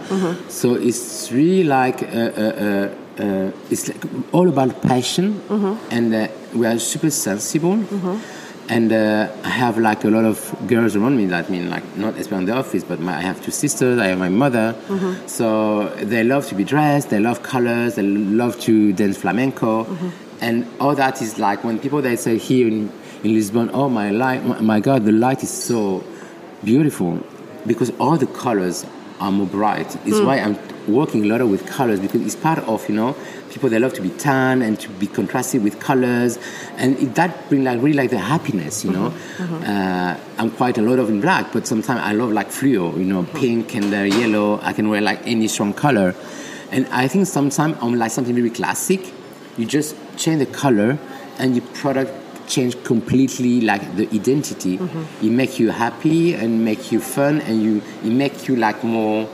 So 0.48 0.76
it's 0.76 1.32
really 1.34 1.66
like 1.66 2.04
uh, 2.04 2.08
uh, 2.08 2.90
uh, 3.18 3.22
uh, 3.22 3.52
it's 3.70 3.90
like 3.90 4.04
all 4.32 4.48
about 4.48 4.82
passion, 4.82 5.42
and 5.92 6.16
uh, 6.16 6.28
we 6.56 6.66
are 6.66 6.80
super 6.80 7.10
sensible. 7.10 7.78
And 8.70 8.94
uh, 8.94 9.30
I 9.44 9.50
have 9.50 9.78
like 9.78 10.04
a 10.06 10.10
lot 10.10 10.24
of 10.24 10.56
girls 10.68 10.96
around 10.96 11.18
me. 11.18 11.26
That 11.26 11.50
mean 11.50 11.70
like 11.70 11.84
not 11.98 12.16
especially 12.16 12.44
in 12.44 12.46
the 12.46 12.56
office, 12.56 12.84
but 12.84 13.00
my, 13.00 13.18
I 13.18 13.22
have 13.22 13.44
two 13.44 13.52
sisters. 13.52 14.00
I 14.00 14.08
have 14.08 14.20
my 14.20 14.30
mother. 14.30 14.74
Mm-hmm. 14.88 15.28
So 15.28 15.90
they 15.96 16.24
love 16.24 16.48
to 16.48 16.56
be 16.56 16.64
dressed. 16.64 17.10
They 17.10 17.20
love 17.20 17.44
colors. 17.44 17.96
They 17.96 18.04
love 18.04 18.60
to 18.62 18.94
dance 18.94 19.18
flamenco, 19.18 19.84
mm-hmm. 19.84 20.10
and 20.42 20.68
all 20.80 20.96
that 20.96 21.22
is 21.22 21.40
like 21.40 21.64
when 21.64 21.78
people 21.78 22.02
they 22.02 22.16
say 22.16 22.38
here 22.38 22.68
in, 22.68 22.90
in 23.24 23.34
Lisbon, 23.34 23.70
oh 23.74 23.90
my 23.90 24.12
light, 24.12 24.46
my, 24.46 24.60
my 24.62 24.80
God, 24.80 25.04
the 25.04 25.12
light 25.12 25.44
is 25.44 25.52
so 25.52 26.04
beautiful 26.64 27.22
because 27.68 27.92
all 28.00 28.18
the 28.18 28.28
colors 28.28 28.86
are 29.20 29.32
more 29.32 29.48
bright. 29.48 29.96
It's 30.06 30.18
mm. 30.18 30.26
why 30.26 30.40
I'm 30.40 30.58
working 30.88 31.24
a 31.26 31.28
lot 31.28 31.48
with 31.48 31.66
colors 31.66 32.00
because 32.00 32.22
it's 32.22 32.36
part 32.36 32.60
of 32.60 32.88
you 32.90 32.96
know 32.96 33.16
people 33.52 33.70
they 33.70 33.80
love 33.80 33.94
to 33.94 34.02
be 34.02 34.10
tan 34.10 34.62
and 34.62 34.80
to 34.80 34.90
be 34.90 35.06
contrasted 35.08 35.64
with 35.64 35.80
colors, 35.80 36.40
and 36.78 36.98
it, 36.98 37.14
that 37.16 37.48
bring 37.50 37.64
like 37.64 37.82
really 37.82 37.94
like 37.98 38.10
the 38.10 38.18
happiness. 38.20 38.84
You 38.84 38.92
know, 38.92 39.14
Uh, 39.66 40.18
I'm 40.40 40.52
quite 40.52 40.78
a 40.78 40.82
lot 40.82 41.00
of 41.00 41.10
in 41.10 41.22
black, 41.22 41.52
but 41.54 41.68
sometimes 41.68 42.02
I 42.02 42.14
love 42.14 42.32
like 42.32 42.50
fluo. 42.50 42.98
You 42.98 43.06
know, 43.06 43.24
pink 43.24 43.76
and 43.76 43.94
uh, 43.94 44.00
yellow. 44.22 44.60
I 44.62 44.74
can 44.74 44.90
wear 44.90 45.02
like 45.02 45.22
any 45.26 45.48
strong 45.48 45.74
color, 45.74 46.16
and 46.72 46.88
I 46.92 47.08
think 47.08 47.28
sometimes 47.28 47.78
I'm 47.82 47.94
like 47.96 48.12
something 48.12 48.36
very 48.36 48.50
classic. 48.50 49.02
You 49.58 49.66
just 49.66 49.96
change 50.18 50.40
the 50.40 50.52
color, 50.52 50.98
and 51.40 51.56
your 51.56 51.66
product 51.82 52.12
change 52.48 52.76
completely 52.84 53.62
like 53.62 53.96
the 53.96 54.06
identity. 54.14 54.80
It 55.22 55.32
make 55.32 55.60
you 55.60 55.70
happy 55.72 56.34
and 56.34 56.66
make 56.66 56.92
you 56.92 57.00
fun, 57.00 57.40
and 57.42 57.62
you 57.62 57.82
it 58.04 58.12
make 58.12 58.48
you 58.48 58.56
like 58.56 58.84
more 58.84 59.30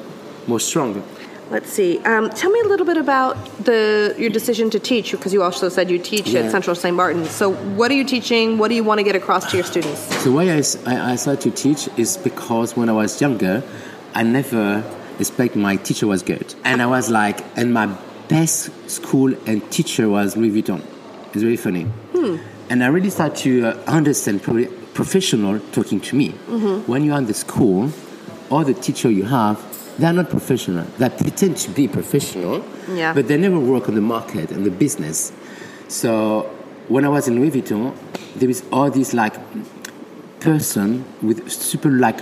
more 0.47 0.59
strong. 0.59 1.01
Let's 1.49 1.71
see. 1.71 1.97
Um, 1.99 2.29
tell 2.29 2.51
me 2.51 2.59
a 2.59 2.67
little 2.67 2.85
bit 2.85 2.97
about 2.97 3.35
the 3.65 4.13
your 4.19 4.29
decision 4.29 4.69
to 4.69 4.79
teach, 4.79 5.11
because 5.11 5.33
you 5.33 5.41
also 5.41 5.67
said 5.69 5.89
you 5.89 5.97
teach 5.97 6.27
Yeah. 6.27 6.41
at 6.41 6.51
Central 6.51 6.75
St. 6.75 6.95
Martin's. 6.95 7.31
So, 7.31 7.51
what 7.79 7.89
are 7.91 7.95
you 7.95 8.03
teaching? 8.03 8.57
What 8.59 8.67
do 8.67 8.75
you 8.75 8.83
want 8.83 8.99
to 8.99 9.03
get 9.03 9.15
across 9.15 9.49
to 9.51 9.57
your 9.57 9.65
students? 9.65 10.23
The 10.23 10.31
way 10.31 10.51
I 10.51 10.61
started 11.15 11.41
to 11.41 11.51
teach 11.51 11.89
is 11.97 12.17
because 12.17 12.77
when 12.77 12.87
I 12.87 12.93
was 12.93 13.19
younger, 13.19 13.63
I 14.13 14.21
never 14.23 14.83
expect 15.19 15.55
my 15.55 15.75
teacher 15.77 16.05
was 16.07 16.21
good. 16.21 16.53
And 16.63 16.81
I 16.81 16.85
was 16.85 17.09
like, 17.09 17.43
and 17.57 17.73
my 17.73 17.87
best 18.27 18.69
school 18.89 19.33
and 19.47 19.57
teacher 19.71 20.07
was 20.07 20.37
Louis 20.37 20.51
Vuitton. 20.61 20.81
It's 21.33 21.41
very 21.41 21.57
funny. 21.57 21.87
And 22.69 22.83
I 22.83 22.87
really 22.87 23.09
start 23.09 23.35
to 23.37 23.65
uh, 23.65 23.77
understand 23.87 24.43
professional 24.93 25.59
talking 25.71 25.99
to 26.01 26.15
me. 26.15 26.29
When 26.85 27.03
you're 27.03 27.17
in 27.17 27.25
the 27.25 27.33
school, 27.33 27.91
all 28.51 28.63
the 28.63 28.75
teacher 28.75 29.09
you 29.09 29.23
have, 29.23 29.57
they're 29.99 30.13
not 30.13 30.29
professional. 30.29 30.85
They 30.97 31.09
pretend 31.09 31.57
to 31.65 31.69
be 31.71 31.87
professional, 31.87 32.63
Yeah. 32.99 33.13
but 33.13 33.27
they 33.27 33.37
never 33.37 33.59
work 33.59 33.89
on 33.89 33.95
the 33.95 34.01
market 34.15 34.51
and 34.51 34.65
the 34.65 34.71
business. 34.71 35.31
So 35.87 36.49
when 36.87 37.03
I 37.05 37.09
was 37.09 37.27
in 37.27 37.35
Louis 37.39 37.51
Vuitton, 37.51 37.93
there 38.39 38.49
is 38.49 38.63
all 38.71 38.89
these 38.89 39.13
like 39.13 39.35
person 40.39 41.03
with 41.21 41.51
super 41.51 41.89
like 41.91 42.19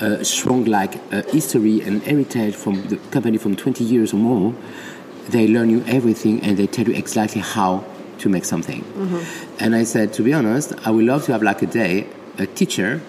uh, 0.00 0.22
strong 0.24 0.64
like 0.64 0.94
uh, 1.12 1.22
history 1.30 1.80
and 1.82 2.02
heritage 2.02 2.54
from 2.56 2.82
the 2.88 2.96
company 3.10 3.38
from 3.38 3.54
20 3.54 3.84
years 3.84 4.12
or 4.12 4.16
more 4.16 4.54
they 5.28 5.46
learn 5.46 5.70
you 5.70 5.82
everything 5.86 6.40
and 6.42 6.56
they 6.56 6.66
tell 6.66 6.86
you 6.88 6.94
exactly 6.94 7.40
how 7.40 7.84
to 8.18 8.28
make 8.28 8.44
something 8.44 8.82
and 9.60 9.74
i 9.74 9.84
said 9.84 10.12
to 10.12 10.22
be 10.22 10.32
honest 10.32 10.72
i 10.86 10.90
would 10.90 11.04
love 11.04 11.24
to 11.24 11.32
have 11.32 11.42
like 11.42 11.62
a 11.62 11.66
day 11.66 12.06
a 12.38 12.46
teacher 12.46 13.00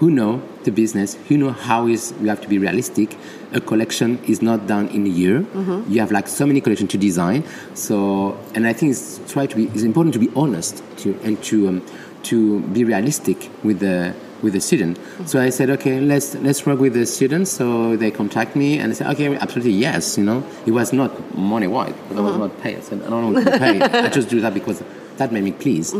who 0.00 0.10
know 0.10 0.42
the 0.64 0.72
business, 0.72 1.14
who 1.28 1.36
know 1.36 1.50
how 1.50 1.86
is 1.86 2.14
you 2.22 2.28
have 2.28 2.40
to 2.40 2.48
be 2.48 2.58
realistic. 2.58 3.16
A 3.52 3.60
collection 3.60 4.18
is 4.24 4.40
not 4.40 4.66
done 4.66 4.88
in 4.88 5.06
a 5.06 5.10
year. 5.10 5.40
Mm-hmm. 5.40 5.92
You 5.92 6.00
have 6.00 6.10
like 6.10 6.26
so 6.26 6.46
many 6.46 6.62
collections 6.62 6.90
to 6.92 6.98
design. 6.98 7.44
So, 7.74 8.38
and 8.54 8.66
I 8.66 8.72
think 8.72 8.92
it's 8.92 9.20
try 9.30 9.46
to 9.46 9.54
be. 9.54 9.66
It's 9.66 9.82
important 9.82 10.14
to 10.14 10.18
be 10.18 10.30
honest 10.34 10.82
to 10.98 11.18
and 11.22 11.40
to 11.44 11.68
um, 11.68 11.86
to 12.24 12.60
be 12.60 12.82
realistic 12.84 13.50
with 13.62 13.80
the 13.80 14.14
with 14.42 14.54
the 14.54 14.60
student. 14.60 14.98
Mm-hmm. 14.98 15.26
So 15.26 15.38
I 15.38 15.50
said, 15.50 15.68
okay, 15.68 16.00
let's 16.00 16.34
let's 16.36 16.64
work 16.64 16.80
with 16.80 16.94
the 16.94 17.04
students. 17.04 17.50
So 17.50 17.96
they 17.96 18.10
contact 18.10 18.56
me 18.56 18.78
and 18.78 18.92
I 18.92 18.94
said, 18.94 19.08
okay, 19.12 19.36
absolutely 19.36 19.72
yes. 19.72 20.16
You 20.16 20.24
know, 20.24 20.42
it 20.64 20.70
was 20.70 20.94
not 20.94 21.12
money 21.36 21.66
wise. 21.66 21.94
But 22.08 22.16
I 22.16 22.20
was 22.20 22.32
mm-hmm. 22.32 22.40
not 22.40 22.60
paid. 22.62 22.78
I 22.78 22.80
said, 22.80 23.02
I 23.02 23.10
don't 23.10 23.34
want 23.34 23.44
to 23.46 23.58
pay. 23.58 23.80
I 24.06 24.08
just 24.08 24.30
do 24.30 24.40
that 24.40 24.54
because 24.54 24.82
that 25.20 25.30
made 25.32 25.44
me 25.44 25.52
pleased. 25.52 25.94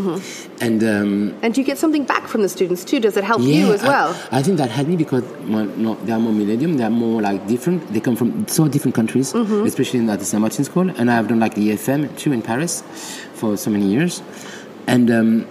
And. 0.67 0.81
Um, 0.83 1.35
And 1.43 1.55
do 1.55 1.61
you 1.61 1.67
get 1.67 1.79
something 1.79 2.05
back 2.13 2.27
from 2.27 2.41
the 2.43 2.49
students 2.49 2.83
too? 2.85 2.99
Does 3.07 3.17
it 3.17 3.25
help 3.25 3.43
you 3.43 3.73
as 3.73 3.83
well? 3.83 4.11
I, 4.33 4.43
think 4.43 4.57
that 4.59 4.71
helped 4.71 4.91
me 4.91 4.97
because 4.97 5.25
well, 5.55 5.67
no, 5.87 5.95
they 6.05 6.13
are 6.13 6.19
more 6.27 6.33
millennium. 6.33 6.77
They 6.79 6.85
are 6.85 6.97
more 7.07 7.21
like 7.23 7.47
different. 7.47 7.93
They 7.95 8.01
come 8.01 8.17
from 8.17 8.47
so 8.49 8.67
different 8.69 8.95
countries, 9.01 9.33
Mm-hmm. 9.33 9.67
especially 9.71 10.01
in 10.01 10.07
the 10.07 10.25
Saint 10.25 10.41
Martin 10.41 10.65
School. 10.65 10.91
And 10.99 11.11
I've 11.11 11.29
done 11.29 11.41
like 11.41 11.55
the 11.55 11.71
IFM 11.73 12.17
too 12.19 12.33
in 12.33 12.43
Paris 12.43 12.83
for 13.35 13.57
so 13.57 13.71
many 13.71 13.87
years. 13.87 14.23
And 14.87 15.11
um, 15.11 15.47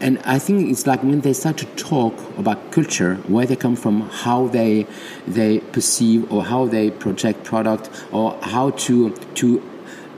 and 0.00 0.18
I 0.36 0.38
think 0.40 0.70
it's 0.72 0.86
like 0.86 1.00
when 1.04 1.20
they 1.20 1.32
start 1.32 1.56
to 1.58 1.66
talk 1.76 2.14
about 2.36 2.72
culture, 2.72 3.14
where 3.28 3.46
they 3.46 3.56
come 3.56 3.76
from, 3.76 3.96
how 4.24 4.48
they 4.48 4.86
they 5.28 5.60
perceive 5.76 6.20
or 6.32 6.42
how 6.52 6.66
they 6.66 6.90
project 6.90 7.44
product, 7.44 7.90
or 8.10 8.36
how 8.42 8.70
to 8.86 9.10
to 9.40 9.46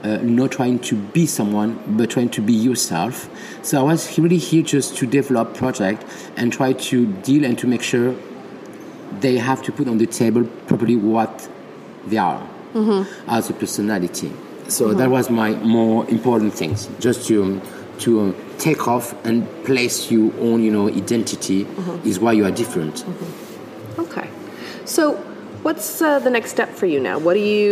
uh, 0.05 0.17
not 0.21 0.51
trying 0.51 0.79
to 0.79 0.95
be 0.95 1.25
someone 1.25 1.81
but 1.97 2.09
trying 2.09 2.29
to 2.29 2.41
be 2.41 2.53
yourself. 2.53 3.29
So 3.63 3.79
i 3.79 3.83
was 3.83 4.17
really 4.19 4.37
here 4.37 4.63
just 4.63 4.97
to 4.97 5.07
develop 5.07 5.55
project 5.55 6.05
and 6.37 6.53
try 6.53 6.73
to 6.73 7.05
deal 7.23 7.43
and 7.43 7.57
to 7.57 7.67
make 7.67 7.81
sure 7.81 8.15
they 9.19 9.37
have 9.37 9.63
to 9.63 9.71
put 9.71 9.87
on 9.87 9.97
the 9.97 10.05
table 10.05 10.43
properly 10.67 10.95
what 10.95 11.49
they 12.05 12.17
are 12.17 12.47
as 13.27 13.49
a 13.49 13.53
personality. 13.53 14.31
So 14.67 14.93
that 14.93 15.09
was 15.09 15.29
my 15.29 15.51
more 15.51 16.09
important 16.09 16.53
things 16.53 16.89
just 16.99 17.27
to 17.27 17.61
to 17.99 18.19
um, 18.19 18.35
take 18.57 18.87
off 18.87 19.13
and 19.25 19.47
place 19.63 20.11
your 20.11 20.33
own 20.39 20.61
you 20.61 20.71
know 20.71 20.87
identity 20.89 21.65
is 22.03 22.19
why 22.19 22.33
you 22.33 22.45
are 22.45 22.51
different. 22.51 23.05
Okay. 23.97 24.29
So, 24.85 25.15
what's 25.65 26.01
uh, 26.01 26.19
the 26.19 26.29
next 26.29 26.49
step 26.51 26.69
for 26.79 26.85
you 26.93 26.99
now? 27.09 27.17
What 27.25 27.35
are 27.41 27.47
you 27.55 27.69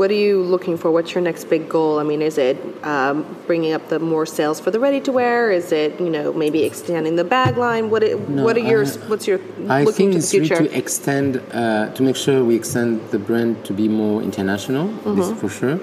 What 0.00 0.08
are 0.14 0.20
you 0.28 0.34
looking 0.54 0.76
for? 0.80 0.88
What's 0.96 1.12
your 1.14 1.24
next 1.30 1.44
big 1.54 1.64
goal? 1.76 1.98
I 2.02 2.04
mean, 2.10 2.22
is 2.30 2.36
it 2.38 2.56
um, 2.92 3.16
bringing 3.48 3.72
up 3.76 3.84
the 3.94 3.98
more 4.12 4.26
sales 4.26 4.58
for 4.64 4.70
the 4.74 4.80
ready 4.86 5.00
to 5.08 5.12
wear? 5.20 5.50
Is 5.60 5.72
it 5.72 5.90
you 6.00 6.10
know 6.16 6.26
maybe 6.44 6.60
extending 6.70 7.14
the 7.22 7.28
bag 7.36 7.54
line? 7.66 7.84
What 7.92 8.02
it, 8.08 8.16
What 8.46 8.54
are 8.58 8.66
your 8.72 8.84
I- 8.86 9.08
What's 9.10 9.26
your 9.30 9.40
I 9.68 9.82
looking 9.88 10.10
think 10.10 10.12
to 10.12 10.18
the 10.20 10.38
really 10.38 10.48
future? 10.48 10.62
to 10.68 10.78
extend, 10.82 11.30
uh, 11.52 11.92
to 11.96 12.00
make 12.08 12.16
sure 12.24 12.36
we 12.50 12.54
extend 12.62 12.90
the 13.14 13.18
brand 13.28 13.52
to 13.68 13.72
be 13.82 13.86
more 14.02 14.22
international. 14.28 14.86
This 14.86 15.02
Mm-hmm. 15.04 15.20
is 15.34 15.40
for 15.40 15.48
sure. 15.58 15.76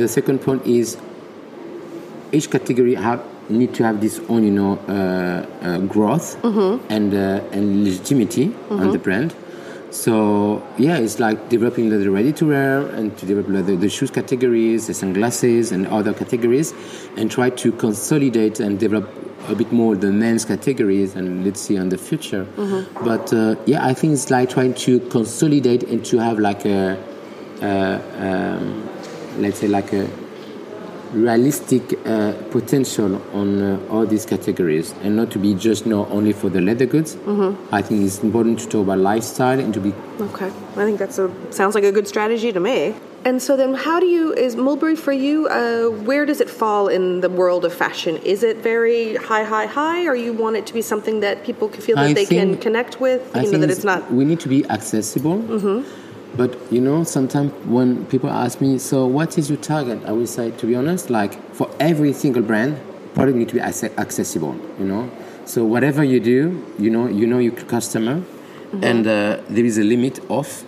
The 0.00 0.08
second 0.08 0.38
point 0.46 0.62
is 0.66 0.86
each 2.32 2.48
category 2.50 2.94
have 2.96 3.20
need 3.60 3.72
to 3.78 3.82
have 3.84 4.00
this 4.00 4.16
own, 4.30 4.42
you 4.48 4.54
know, 4.60 4.72
uh, 4.88 4.92
uh, 5.68 5.78
growth 5.94 6.28
Mm-hmm. 6.42 6.72
and 6.96 7.08
uh, 7.14 7.54
and 7.56 7.64
legitimacy 7.88 8.46
on 8.70 8.90
the 8.96 8.98
brand. 9.06 9.30
So 9.94 10.60
yeah, 10.76 10.98
it's 10.98 11.20
like 11.20 11.48
developing 11.48 11.88
the 11.88 12.10
ready 12.10 12.32
to 12.32 12.48
wear 12.48 12.84
and 12.88 13.16
to 13.16 13.26
develop 13.26 13.64
the, 13.64 13.76
the 13.76 13.88
shoes 13.88 14.10
categories, 14.10 14.88
the 14.88 14.94
sunglasses, 14.94 15.70
and 15.70 15.86
other 15.86 16.12
categories, 16.12 16.74
and 17.16 17.30
try 17.30 17.50
to 17.50 17.70
consolidate 17.70 18.58
and 18.58 18.78
develop 18.78 19.08
a 19.48 19.54
bit 19.54 19.70
more 19.70 19.94
the 19.94 20.10
men's 20.10 20.44
categories. 20.44 21.14
And 21.14 21.44
let's 21.44 21.60
see 21.60 21.78
on 21.78 21.90
the 21.90 21.96
future. 21.96 22.44
But 23.04 23.32
uh, 23.32 23.54
yeah, 23.66 23.86
I 23.86 23.94
think 23.94 24.14
it's 24.14 24.30
like 24.32 24.50
trying 24.50 24.74
to 24.74 24.98
consolidate 25.10 25.84
and 25.84 26.04
to 26.06 26.18
have 26.18 26.40
like 26.40 26.64
a, 26.66 26.98
uh, 27.62 28.00
um, 28.18 28.90
let's 29.38 29.60
say 29.60 29.68
like 29.68 29.92
a 29.92 30.10
realistic 31.14 31.82
uh, 32.06 32.32
potential 32.50 33.22
on 33.32 33.62
uh, 33.62 33.86
all 33.90 34.06
these 34.06 34.26
categories 34.26 34.92
and 35.02 35.16
not 35.16 35.30
to 35.30 35.38
be 35.38 35.54
just 35.54 35.86
not 35.86 36.10
only 36.10 36.32
for 36.32 36.48
the 36.50 36.60
leather 36.60 36.86
goods. 36.86 37.16
I 37.72 37.82
think 37.82 38.04
it's 38.04 38.18
important 38.22 38.58
to 38.60 38.68
talk 38.68 38.82
about 38.82 38.98
lifestyle 38.98 39.60
and 39.60 39.72
to 39.74 39.80
be 39.80 39.92
Okay, 40.20 40.46
I 40.46 40.84
think 40.84 40.98
that's 40.98 41.18
a 41.18 41.30
sounds 41.52 41.74
like 41.74 41.84
a 41.84 41.92
good 41.92 42.06
strategy 42.06 42.52
to 42.52 42.60
me. 42.60 42.94
And 43.24 43.42
so 43.42 43.56
then, 43.56 43.72
how 43.72 44.00
do 44.00 44.06
you 44.06 44.34
is 44.34 44.54
Mulberry 44.54 44.96
for 44.96 45.12
you? 45.12 45.48
Uh, 45.48 45.88
where 45.88 46.26
does 46.26 46.40
it 46.42 46.50
fall 46.50 46.88
in 46.88 47.20
the 47.20 47.30
world 47.30 47.64
of 47.64 47.72
fashion? 47.72 48.18
Is 48.18 48.42
it 48.42 48.58
very 48.58 49.16
high, 49.16 49.44
high, 49.44 49.64
high, 49.64 50.06
or 50.06 50.14
you 50.14 50.34
want 50.34 50.56
it 50.56 50.66
to 50.66 50.74
be 50.74 50.82
something 50.82 51.20
that 51.20 51.42
people 51.42 51.68
can 51.68 51.80
feel 51.80 51.96
that 51.96 52.04
I 52.04 52.12
they 52.12 52.26
can 52.26 52.58
connect 52.58 53.00
with? 53.00 53.34
I 53.34 53.42
you 53.42 53.52
know 53.52 53.58
that 53.58 53.70
it's 53.70 53.84
not. 53.84 54.12
We 54.12 54.26
need 54.26 54.40
to 54.40 54.48
be 54.48 54.68
accessible. 54.68 55.38
But 56.36 56.56
you 56.72 56.80
know, 56.80 57.04
sometimes 57.04 57.52
when 57.66 58.04
people 58.06 58.30
ask 58.30 58.60
me, 58.60 58.78
"So, 58.78 59.06
what 59.06 59.38
is 59.38 59.48
your 59.50 59.58
target?" 59.58 59.98
I 60.06 60.12
will 60.12 60.26
say, 60.26 60.50
to 60.58 60.66
be 60.66 60.74
honest, 60.74 61.10
like 61.10 61.32
for 61.54 61.68
every 61.78 62.12
single 62.12 62.42
brand, 62.42 62.76
product 63.14 63.36
need 63.38 63.48
to 63.48 63.54
be 63.54 63.60
accessible. 63.60 64.56
You 64.78 64.86
know, 64.86 65.10
so 65.44 65.64
whatever 65.64 66.02
you 66.02 66.20
do, 66.20 66.62
you 66.78 66.90
know, 66.90 67.06
you 67.08 67.26
know 67.26 67.38
your 67.38 67.52
customer, 67.52 68.22
and 68.82 69.06
uh, 69.06 69.38
there 69.48 69.64
is 69.64 69.78
a 69.78 69.84
limit 69.84 70.18
of. 70.28 70.64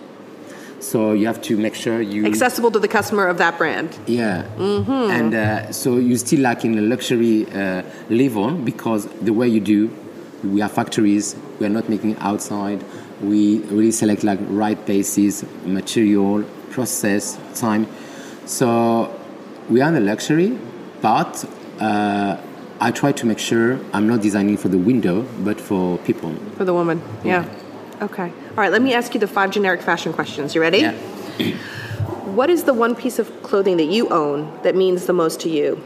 So 0.79 1.11
you 1.13 1.25
have 1.25 1.41
to 1.41 1.57
make 1.57 1.73
sure 1.75 1.99
you 2.01 2.25
Accessible 2.27 2.69
to 2.71 2.79
the 2.79 2.87
customer 2.87 3.25
of 3.27 3.37
that 3.39 3.57
brand. 3.57 3.89
yeah, 4.05 4.45
and 4.59 5.33
uh, 5.33 5.71
so 5.71 5.97
you 5.97 6.15
still 6.17 6.41
like 6.41 6.63
in 6.63 6.77
a 6.77 6.81
luxury 6.81 7.45
uh, 7.51 7.81
level 8.09 8.51
because 8.51 9.07
the 9.21 9.33
way 9.33 9.47
you 9.49 9.59
do, 9.59 9.89
we 10.43 10.61
are 10.61 10.69
factories. 10.69 11.35
We 11.59 11.65
are 11.65 11.69
not 11.69 11.89
making 11.89 12.15
outside. 12.19 12.85
We 13.21 13.59
really 13.59 13.91
select 13.91 14.23
like 14.23 14.39
right 14.47 14.83
places, 14.85 15.43
material, 15.65 16.43
process, 16.71 17.37
time. 17.55 17.87
So 18.45 19.17
we 19.69 19.81
are 19.81 19.87
in 19.89 19.95
the 19.95 20.01
luxury, 20.01 20.57
but 21.01 21.43
uh, 21.79 22.37
I 22.79 22.91
try 22.91 23.11
to 23.11 23.25
make 23.25 23.39
sure 23.39 23.79
I'm 23.93 24.07
not 24.07 24.21
designing 24.21 24.57
for 24.57 24.69
the 24.69 24.77
window, 24.77 25.23
but 25.39 25.59
for 25.59 25.97
people. 25.99 26.35
For 26.57 26.65
the 26.65 26.73
woman, 26.73 27.01
yeah. 27.23 27.45
Okay. 28.01 28.31
All 28.51 28.55
right, 28.55 28.71
let 28.71 28.81
me 28.81 28.93
ask 28.93 29.13
you 29.13 29.19
the 29.19 29.27
five 29.27 29.49
generic 29.51 29.81
fashion 29.81 30.13
questions. 30.13 30.53
You 30.53 30.61
ready? 30.61 30.79
Yeah. 30.79 30.95
What 32.37 32.51
is 32.51 32.65
the 32.65 32.73
one 32.73 32.93
piece 32.95 33.17
of 33.17 33.41
clothing 33.41 33.77
that 33.77 33.85
you 33.85 34.09
own 34.09 34.59
that 34.61 34.75
means 34.75 35.07
the 35.07 35.13
most 35.13 35.39
to 35.41 35.49
you, 35.49 35.81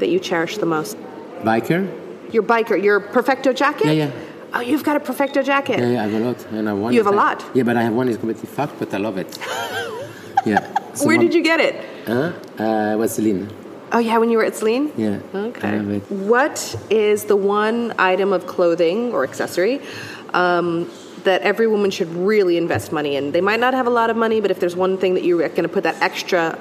that 0.00 0.08
you 0.08 0.18
cherish 0.18 0.58
the 0.58 0.66
most? 0.66 0.96
Biker. 1.42 1.86
Your 2.32 2.42
biker, 2.42 2.82
your 2.82 2.98
Perfecto 2.98 3.52
jacket? 3.52 3.86
Yeah, 3.86 4.06
yeah. 4.06 4.10
Oh, 4.56 4.60
you've 4.60 4.84
got 4.84 4.96
a 4.96 5.00
Perfecto 5.00 5.42
jacket. 5.42 5.78
Yeah, 5.80 5.90
yeah, 5.90 6.04
I 6.04 6.08
have 6.08 6.14
a 6.14 6.24
lot, 6.24 6.46
and 6.46 6.68
I 6.68 6.72
have 6.72 6.80
one. 6.80 6.92
You 6.94 7.00
have 7.04 7.12
a 7.12 7.16
lot? 7.16 7.44
Yeah, 7.52 7.62
but 7.62 7.76
I 7.76 7.82
have 7.82 7.92
one 7.92 8.08
is 8.08 8.16
completely 8.16 8.48
fucked, 8.48 8.78
but 8.78 8.92
I 8.94 8.96
love 8.96 9.18
it. 9.18 9.38
yeah. 10.46 10.94
So 10.94 11.06
Where 11.06 11.18
did 11.18 11.34
you 11.34 11.42
get 11.42 11.60
it? 11.60 11.74
Huh? 12.06 12.32
Uh, 12.58 13.06
Celine? 13.06 13.50
Oh, 13.92 13.98
yeah, 13.98 14.16
when 14.16 14.30
you 14.30 14.38
were 14.38 14.44
at 14.44 14.56
Celine? 14.56 14.92
Yeah. 14.96 15.20
Okay. 15.34 15.68
I 15.68 15.76
love 15.76 15.90
it. 15.90 16.10
What 16.10 16.74
is 16.88 17.24
the 17.24 17.36
one 17.36 17.94
item 17.98 18.32
of 18.32 18.46
clothing 18.46 19.12
or 19.12 19.24
accessory 19.24 19.80
um, 20.32 20.90
that 21.24 21.42
every 21.42 21.66
woman 21.66 21.90
should 21.90 22.08
really 22.08 22.56
invest 22.56 22.92
money 22.92 23.16
in? 23.16 23.32
They 23.32 23.42
might 23.42 23.60
not 23.60 23.74
have 23.74 23.86
a 23.86 23.90
lot 23.90 24.08
of 24.08 24.16
money, 24.16 24.40
but 24.40 24.50
if 24.50 24.58
there's 24.58 24.76
one 24.76 24.96
thing 24.96 25.14
that 25.14 25.24
you're 25.24 25.46
going 25.48 25.62
to 25.64 25.68
put 25.68 25.84
that 25.84 26.00
extra 26.00 26.58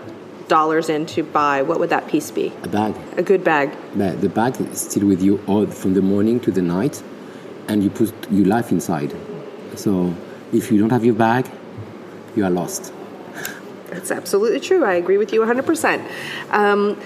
dollars 0.48 0.90
in 0.90 1.06
to 1.08 1.24
buy, 1.24 1.62
what 1.62 1.80
would 1.80 1.90
that 1.90 2.08
piece 2.08 2.30
be? 2.30 2.52
A 2.64 2.68
bag. 2.68 2.96
A 3.18 3.24
good 3.24 3.44
bag. 3.44 3.76
But 3.96 4.22
the 4.22 4.30
bag 4.30 4.60
is 4.60 4.82
still 4.82 5.08
with 5.08 5.24
you 5.24 5.42
all 5.48 5.66
from 5.66 5.94
the 5.94 6.02
morning 6.02 6.40
to 6.42 6.52
the 6.52 6.62
night, 6.62 7.02
and 7.68 7.84
you 7.84 7.90
put 7.90 8.14
your 8.32 8.46
life 8.46 8.72
inside. 8.72 9.14
So 9.76 10.14
if 10.54 10.72
you 10.72 10.80
don't 10.80 10.92
have 10.92 11.06
your 11.06 11.16
bag, 11.16 11.50
you 12.36 12.46
are 12.46 12.50
lost. 12.50 12.94
That's 13.90 14.12
absolutely 14.12 14.60
true. 14.60 14.84
I 14.84 14.94
agree 14.94 15.18
with 15.18 15.32
you 15.34 15.42
100%. 15.42 16.10
Um, 16.52 17.00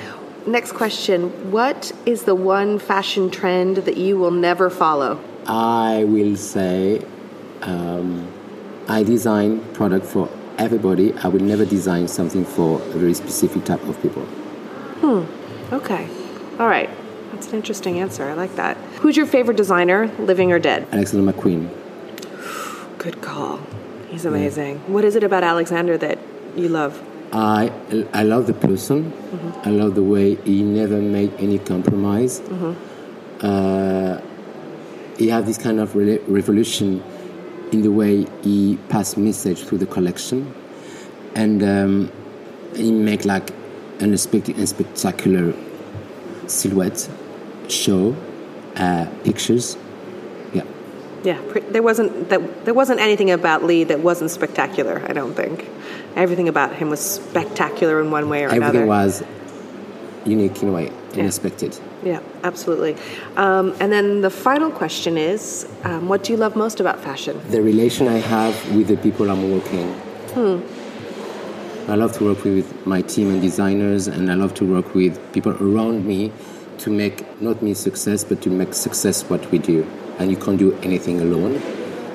next 0.47 0.71
question 0.71 1.51
What 1.51 1.91
is 2.05 2.23
the 2.23 2.35
one 2.35 2.79
fashion 2.79 3.29
trend 3.29 3.77
that 3.77 3.97
you 3.97 4.17
will 4.17 4.31
never 4.31 4.69
follow? 4.69 5.19
I 5.47 6.03
will 6.05 6.35
say, 6.35 7.03
um, 7.61 8.27
I 8.87 9.03
design 9.03 9.61
product 9.73 10.05
for 10.05 10.29
everybody. 10.57 11.13
I 11.13 11.27
will 11.27 11.41
never 11.41 11.65
design 11.65 12.07
something 12.07 12.45
for 12.45 12.81
a 12.81 12.97
very 12.97 13.13
specific 13.13 13.65
type 13.65 13.83
of 13.83 14.01
people. 14.01 14.23
Hmm. 15.01 15.73
Okay. 15.73 16.07
All 16.59 16.67
right. 16.67 16.89
That's 17.39 17.53
an 17.53 17.55
interesting 17.55 17.99
answer. 18.01 18.25
I 18.25 18.33
like 18.33 18.53
that. 18.57 18.75
Who's 18.99 19.15
your 19.15 19.25
favorite 19.25 19.55
designer, 19.55 20.07
living 20.19 20.51
or 20.51 20.59
dead? 20.59 20.85
Alexander 20.91 21.31
McQueen. 21.31 21.69
Good 22.97 23.21
call. 23.21 23.61
He's 24.09 24.25
amazing. 24.25 24.79
What 24.91 25.05
is 25.05 25.15
it 25.15 25.23
about 25.23 25.45
Alexander 25.45 25.97
that 25.99 26.19
you 26.57 26.67
love? 26.67 27.01
I 27.31 27.71
I 28.13 28.23
love 28.23 28.45
the 28.45 28.53
person. 28.53 29.13
I 29.63 29.69
love 29.69 29.95
the 29.95 30.03
way 30.03 30.35
he 30.35 30.63
never 30.63 30.97
made 31.01 31.33
any 31.39 31.59
compromise. 31.59 32.41
Uh, 33.39 34.19
he 35.17 35.29
had 35.29 35.45
this 35.45 35.57
kind 35.57 35.79
of 35.79 35.95
re- 35.95 36.19
revolution 36.27 37.01
in 37.71 37.83
the 37.83 37.91
way 37.93 38.27
he 38.41 38.77
passed 38.89 39.17
message 39.17 39.63
through 39.63 39.77
the 39.77 39.87
collection, 39.87 40.53
and 41.35 41.63
um, 41.63 42.11
he 42.75 42.91
make 42.91 43.23
like 43.23 43.51
an 44.01 44.17
spectacular 44.17 45.53
silhouette 46.47 47.09
show 47.71 48.15
uh, 48.75 49.05
pictures. 49.23 49.77
Yeah. 50.53 50.63
Yeah, 51.23 51.41
there 51.69 51.83
wasn't 51.83 52.29
that 52.29 52.65
there 52.65 52.73
wasn't 52.73 52.99
anything 52.99 53.31
about 53.31 53.63
Lee 53.63 53.83
that 53.85 53.99
wasn't 53.99 54.31
spectacular. 54.31 55.03
I 55.07 55.13
don't 55.13 55.33
think 55.33 55.67
everything 56.15 56.47
about 56.47 56.75
him 56.75 56.89
was 56.89 56.99
spectacular 56.99 58.01
in 58.01 58.11
one 58.11 58.29
way 58.29 58.43
or 58.43 58.47
Everything 58.47 58.63
another. 58.63 58.79
Everything 58.79 58.87
was 58.87 59.23
unique 60.25 60.61
in 60.61 60.69
a 60.69 60.71
way, 60.71 60.91
unexpected. 61.13 61.77
Yeah, 62.03 62.21
absolutely. 62.43 62.95
Um, 63.35 63.75
and 63.79 63.91
then 63.91 64.21
the 64.21 64.29
final 64.29 64.71
question 64.71 65.17
is, 65.17 65.67
um, 65.83 66.07
what 66.07 66.23
do 66.23 66.31
you 66.33 66.37
love 66.37 66.55
most 66.55 66.79
about 66.79 66.99
fashion? 67.01 67.41
the 67.49 67.61
relation 67.61 68.07
I 68.07 68.17
have 68.17 68.75
with 68.75 68.87
the 68.87 68.97
people 68.97 69.29
I'm 69.29 69.51
working. 69.51 69.93
Hmm. 70.33 70.59
I 71.91 71.95
love 71.95 72.13
to 72.19 72.23
work 72.23 72.43
with 72.43 72.85
my 72.85 73.01
team 73.01 73.31
and 73.31 73.41
designers, 73.41 74.07
and 74.07 74.31
I 74.31 74.35
love 74.35 74.53
to 74.55 74.65
work 74.65 74.93
with 74.93 75.19
people 75.33 75.53
around 75.53 76.05
me 76.05 76.31
to 76.79 76.89
make 76.89 77.41
not 77.41 77.61
me 77.61 77.73
success, 77.73 78.23
but 78.23 78.41
to 78.41 78.49
make 78.49 78.73
success 78.73 79.23
what 79.29 79.49
we 79.51 79.57
do. 79.57 79.89
And 80.17 80.31
you 80.31 80.37
can't 80.37 80.57
do 80.57 80.73
anything 80.81 81.21
alone. 81.21 81.61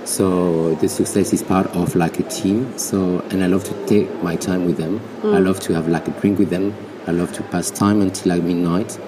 So 0.05 0.75
the 0.77 0.89
success 0.89 1.33
is 1.33 1.43
part 1.43 1.67
of 1.69 1.95
like 1.95 2.19
a 2.21 2.25
team. 2.25 2.77
So 2.79 3.21
and 3.31 3.43
I 3.43 3.47
love 3.47 3.65
to 3.65 3.87
take 3.87 4.23
my 4.23 4.37
time 4.37 4.67
with 4.67 4.77
them. 4.77 5.01
I 5.23 5.39
love 5.39 5.61
to 5.61 5.75
have 5.75 5.89
like 5.89 6.07
a 6.09 6.11
drink 6.21 6.39
with 6.39 6.51
them. 6.51 6.75
I 7.07 7.13
love 7.13 7.33
to 7.35 7.43
pass 7.45 7.71
time 7.71 8.03
until 8.03 8.35
like 8.35 8.43
midnight. 8.43 8.99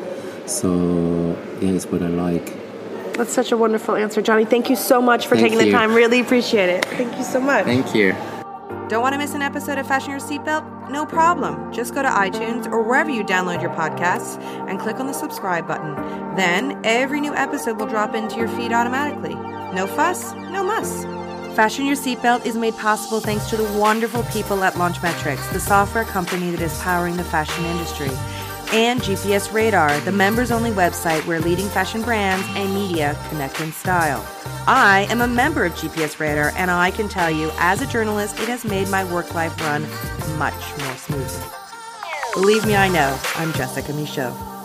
So 0.46 1.36
yeah, 1.60 1.70
it's 1.70 1.86
what 1.86 2.02
I 2.02 2.08
like. 2.08 2.54
That's 3.14 3.32
such 3.32 3.50
a 3.50 3.56
wonderful 3.56 3.96
answer, 3.96 4.20
Johnny. 4.20 4.44
Thank 4.44 4.68
you 4.68 4.76
so 4.76 5.00
much 5.00 5.26
for 5.26 5.36
Thank 5.36 5.52
taking 5.52 5.64
the 5.64 5.72
time. 5.72 5.94
Really 5.94 6.20
appreciate 6.20 6.68
it. 6.68 6.84
Thank 6.84 7.16
you 7.16 7.24
so 7.24 7.40
much. 7.40 7.64
Thank 7.64 7.94
you. 7.94 8.12
Don't 8.88 9.02
want 9.02 9.14
to 9.14 9.18
miss 9.18 9.34
an 9.34 9.42
episode 9.42 9.78
of 9.78 9.86
Fashion 9.86 10.10
Your 10.10 10.20
Seatbelt? 10.20 10.75
No 10.90 11.04
problem. 11.04 11.72
Just 11.72 11.94
go 11.94 12.02
to 12.02 12.08
iTunes 12.08 12.66
or 12.66 12.82
wherever 12.82 13.10
you 13.10 13.24
download 13.24 13.60
your 13.60 13.72
podcasts 13.72 14.40
and 14.68 14.78
click 14.78 15.00
on 15.00 15.06
the 15.06 15.12
subscribe 15.12 15.66
button. 15.66 15.94
Then 16.36 16.80
every 16.84 17.20
new 17.20 17.34
episode 17.34 17.78
will 17.78 17.88
drop 17.88 18.14
into 18.14 18.36
your 18.36 18.48
feed 18.48 18.72
automatically. 18.72 19.34
No 19.74 19.86
fuss, 19.86 20.32
no 20.34 20.62
muss. 20.62 21.04
Fashion 21.56 21.86
Your 21.86 21.96
Seatbelt 21.96 22.44
is 22.44 22.54
made 22.54 22.76
possible 22.76 23.18
thanks 23.18 23.50
to 23.50 23.56
the 23.56 23.78
wonderful 23.78 24.22
people 24.24 24.62
at 24.62 24.74
Launchmetrics, 24.74 25.52
the 25.52 25.58
software 25.58 26.04
company 26.04 26.50
that 26.50 26.60
is 26.60 26.78
powering 26.80 27.16
the 27.16 27.24
fashion 27.24 27.64
industry, 27.64 28.10
and 28.72 29.00
GPS 29.00 29.52
Radar, 29.52 29.98
the 30.00 30.12
members 30.12 30.50
only 30.50 30.70
website 30.70 31.24
where 31.26 31.40
leading 31.40 31.68
fashion 31.68 32.02
brands 32.02 32.46
and 32.50 32.74
media 32.74 33.18
connect 33.30 33.60
in 33.60 33.72
style. 33.72 34.24
I 34.66 35.06
am 35.08 35.20
a 35.20 35.28
member 35.28 35.64
of 35.64 35.72
GPS 35.74 36.20
Radar, 36.20 36.52
and 36.56 36.70
I 36.70 36.90
can 36.90 37.08
tell 37.08 37.30
you, 37.30 37.50
as 37.56 37.80
a 37.80 37.86
journalist, 37.86 38.38
it 38.38 38.48
has 38.48 38.64
made 38.64 38.88
my 38.88 39.04
work 39.10 39.34
life 39.34 39.58
run 39.60 39.86
more 40.78 40.96
smoothly. 40.96 41.46
Believe 42.34 42.66
me, 42.66 42.76
I 42.76 42.88
know. 42.88 43.18
I'm 43.36 43.52
Jessica 43.54 43.92
Michault. 43.92 44.55